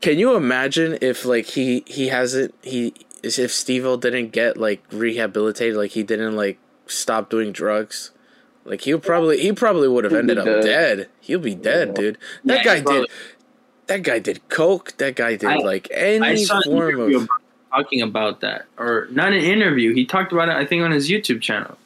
[0.00, 2.92] Can you imagine if like he he hasn't he
[3.22, 8.10] if Steve-O didn't get like rehabilitated, like he didn't like stop doing drugs,
[8.64, 10.64] like he would probably he probably would have ended be up dead.
[10.96, 11.08] dead.
[11.20, 11.94] He'll be dead, Yeah.
[11.94, 12.18] dude.
[12.44, 13.10] That Yeah, guy probably- did.
[13.88, 14.94] That guy did coke.
[14.98, 17.22] That guy did I- like I any saw form interview of.
[17.24, 17.42] about
[17.72, 19.92] talking about that, or not an interview.
[19.94, 21.76] He talked about it, I think, on his YouTube channel.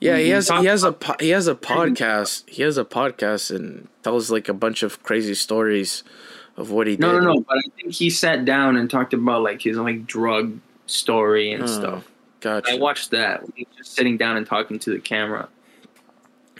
[0.00, 2.48] Yeah, he he has he has a po- he has a podcast.
[2.48, 6.02] He has a podcast and tells like a bunch of crazy stories
[6.56, 7.18] of what he No, did.
[7.22, 7.32] no, no.
[7.34, 7.40] no.
[7.48, 11.64] But I think he sat down and talked about like his like drug story and
[11.64, 12.04] Oh, stuff.
[12.40, 12.72] Gotcha.
[12.72, 13.42] I watched that.
[13.54, 15.48] He was just sitting down and talking to the camera.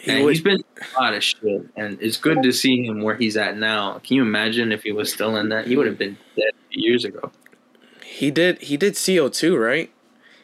[0.04, 0.62] He And would- he's been
[0.96, 3.98] a lot of shit, and it's good to see him where he's at now.
[4.04, 5.66] Can you imagine if he was still in that?
[5.66, 7.32] He would have been dead years ago.
[8.04, 9.90] He did he did CO two right?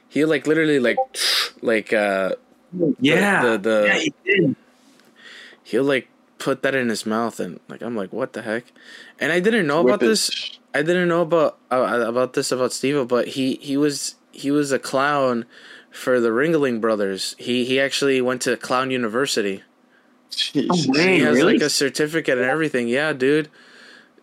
[0.08, 0.96] He like literally like
[1.62, 2.36] like uh
[3.00, 4.56] Yeah, the- the- yeah, he did.
[5.62, 6.08] he'll like
[6.38, 8.72] put that in his mouth and like I'm like what the heck?
[9.20, 10.08] And I didn't know Whip about it.
[10.08, 10.58] this.
[10.74, 14.72] I didn't know about uh, about this about Steve, but he he was he was
[14.72, 15.44] a clown
[15.90, 17.34] for the Ringling Brothers.
[17.38, 19.62] He he actually went to Clown University.
[20.30, 20.86] Jesus.
[20.88, 21.54] Oh, Hey, he has really?
[21.54, 22.88] like a certificate and everything.
[22.88, 23.48] Yeah, dude.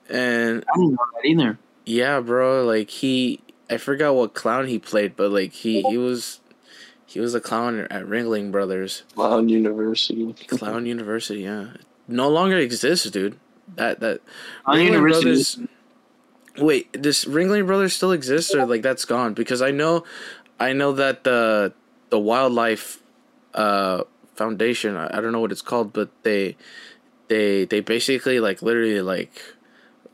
[0.09, 1.59] And I didn't know that either.
[1.85, 6.39] yeah, bro, like he I forgot what clown he played, but like he he was
[7.05, 9.03] he was a clown at Ringling Brothers.
[9.15, 10.33] Clown University.
[10.47, 11.71] Clown University, yeah.
[12.07, 13.37] No longer exists, dude.
[13.75, 14.21] That that
[14.63, 15.59] Clown Ringling University- Brothers
[16.59, 19.35] Wait, does Ringling Brothers still exist or like that's gone?
[19.35, 20.03] Because I know
[20.59, 21.73] I know that the
[22.09, 23.01] the wildlife
[23.53, 24.03] uh
[24.35, 26.55] foundation, I, I don't know what it's called, but they
[27.27, 29.41] they they basically like literally like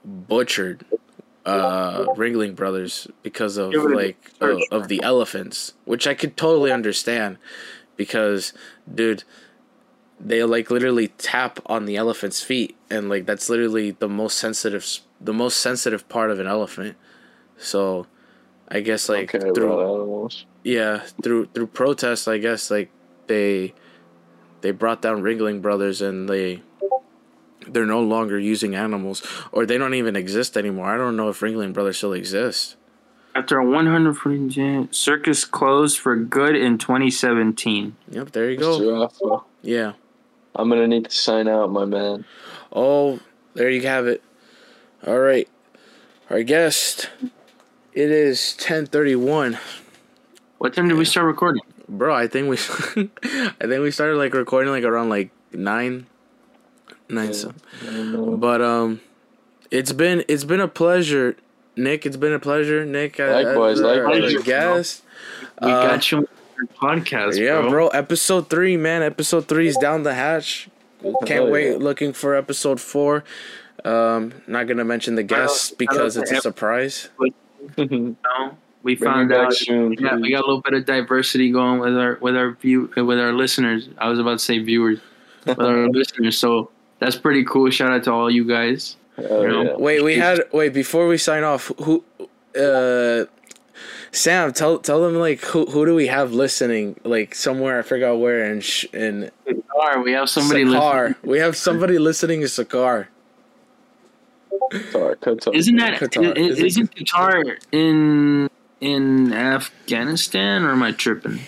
[0.04, 0.86] butchered
[1.46, 6.14] uh Ringling Brothers because of Give it a like of, of the elephants, which I
[6.14, 7.38] could totally understand
[7.96, 8.54] because
[8.94, 9.24] dude
[10.20, 15.00] they like literally tap on the elephant's feet and like that's literally the most sensitive
[15.20, 16.96] the most sensitive part of an elephant.
[17.58, 18.08] So
[18.74, 22.90] i guess like okay, through about yeah through through protests i guess like
[23.28, 23.74] they
[24.62, 26.62] they brought down ringling brothers and they
[27.68, 31.40] they're no longer using animals or they don't even exist anymore i don't know if
[31.40, 32.76] ringling brothers still exist
[33.36, 37.96] After a 100 foot circus closed for good in 2017.
[38.12, 39.94] yep there you go yeah
[40.56, 42.26] I'm gonna need to sign out, my man.
[42.72, 43.20] Oh,
[43.56, 44.22] there you have it.
[45.06, 45.48] All right.
[46.30, 47.10] Our guest.
[47.94, 49.58] It is 10:31.
[50.58, 51.62] What time did we start recording?
[51.88, 52.58] Bro, I think we
[53.62, 56.06] I think we started like recording like around like 9
[57.10, 57.32] 9 Yeah.
[57.34, 57.56] some.
[57.82, 58.38] I don't know.
[58.38, 59.02] But um
[59.70, 61.36] It's been it's been a pleasure,
[61.76, 62.06] Nick.
[62.06, 63.20] It's been a pleasure, Nick.
[63.20, 64.44] Likewise, as our likewise.
[64.44, 65.04] guest.
[65.62, 66.28] We Uh, got you on
[66.58, 67.70] your podcast, Yeah, bro.
[67.70, 67.88] bro.
[67.90, 69.04] Episode three, man.
[69.04, 70.70] Episode three is down the hatch.
[71.26, 71.72] Can't wait.
[71.72, 71.78] yeah.
[71.78, 73.24] Looking for episode four.
[73.84, 77.10] Um, not gonna mention the guests because it's a surprise.
[77.78, 80.74] You know, we Bring found it out soon, we got, we got a little bit
[80.74, 83.90] of diversity going with our with our view with our listeners.
[83.98, 85.00] I was about to say viewers,
[85.46, 86.38] with our listeners.
[86.38, 87.70] So that's pretty cool.
[87.70, 88.98] Shout out to all you guys.
[89.16, 89.64] Hell You know?
[89.64, 89.76] yeah.
[89.78, 91.72] Wait, we had wait before we sign off.
[91.84, 92.04] Who,
[92.60, 93.26] uh,
[94.12, 97.00] Sam, tell tell them like who who do we have listening?
[97.04, 101.08] Like somewhere I forgot where in sh- in Qatar, we have somebody Sakar.
[101.10, 101.32] listening.
[101.32, 103.08] We have somebody listening in Sakar.
[104.72, 105.56] Qatar, Qatar.
[105.56, 106.38] Isn't that Qatar.
[106.38, 108.50] i- Is it- isn't Qatar in
[108.82, 111.40] in Afghanistan or am I tripping?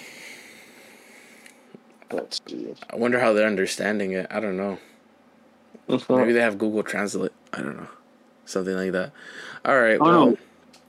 [2.11, 2.73] Let's see.
[2.89, 4.27] I wonder how they're understanding it.
[4.29, 4.77] I don't know.
[6.09, 7.33] Maybe they have Google Translate.
[7.53, 7.87] I don't know,
[8.45, 9.11] something like that.
[9.65, 9.97] All right.
[9.99, 10.37] Oh well, no,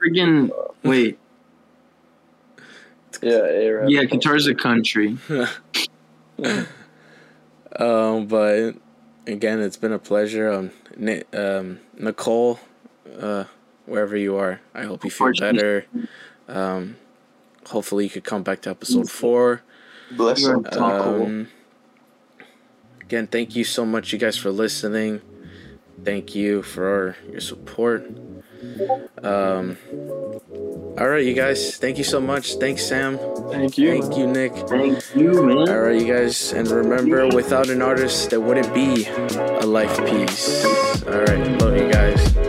[0.00, 0.50] friggin'
[0.84, 1.18] wait,
[3.22, 3.90] Yeah, Arab.
[3.90, 5.16] yeah, Qatar's a country.
[7.78, 8.74] Um, but
[9.26, 10.50] again, it's been a pleasure.
[10.50, 10.85] Um, Ni-
[11.32, 12.60] um, Nicole,
[13.18, 13.44] uh,
[13.86, 15.86] wherever you are, I hope you feel better.
[16.48, 16.96] Um,
[17.66, 19.62] hopefully you could come back to episode four.
[20.10, 20.66] Bless him.
[20.72, 21.48] Um,
[23.00, 25.20] again, thank you so much, you guys, for listening.
[26.04, 28.06] Thank you for your support.
[29.22, 29.76] Um,
[30.98, 31.76] all right, you guys.
[31.76, 32.54] Thank you so much.
[32.54, 33.18] Thanks, Sam.
[33.50, 34.00] Thank you.
[34.00, 34.52] Thank you, Nick.
[34.68, 35.68] Thank you, man.
[35.68, 40.64] All right, you guys, and remember, without an artist, there wouldn't be a life piece.
[41.06, 42.45] All right, love you guys.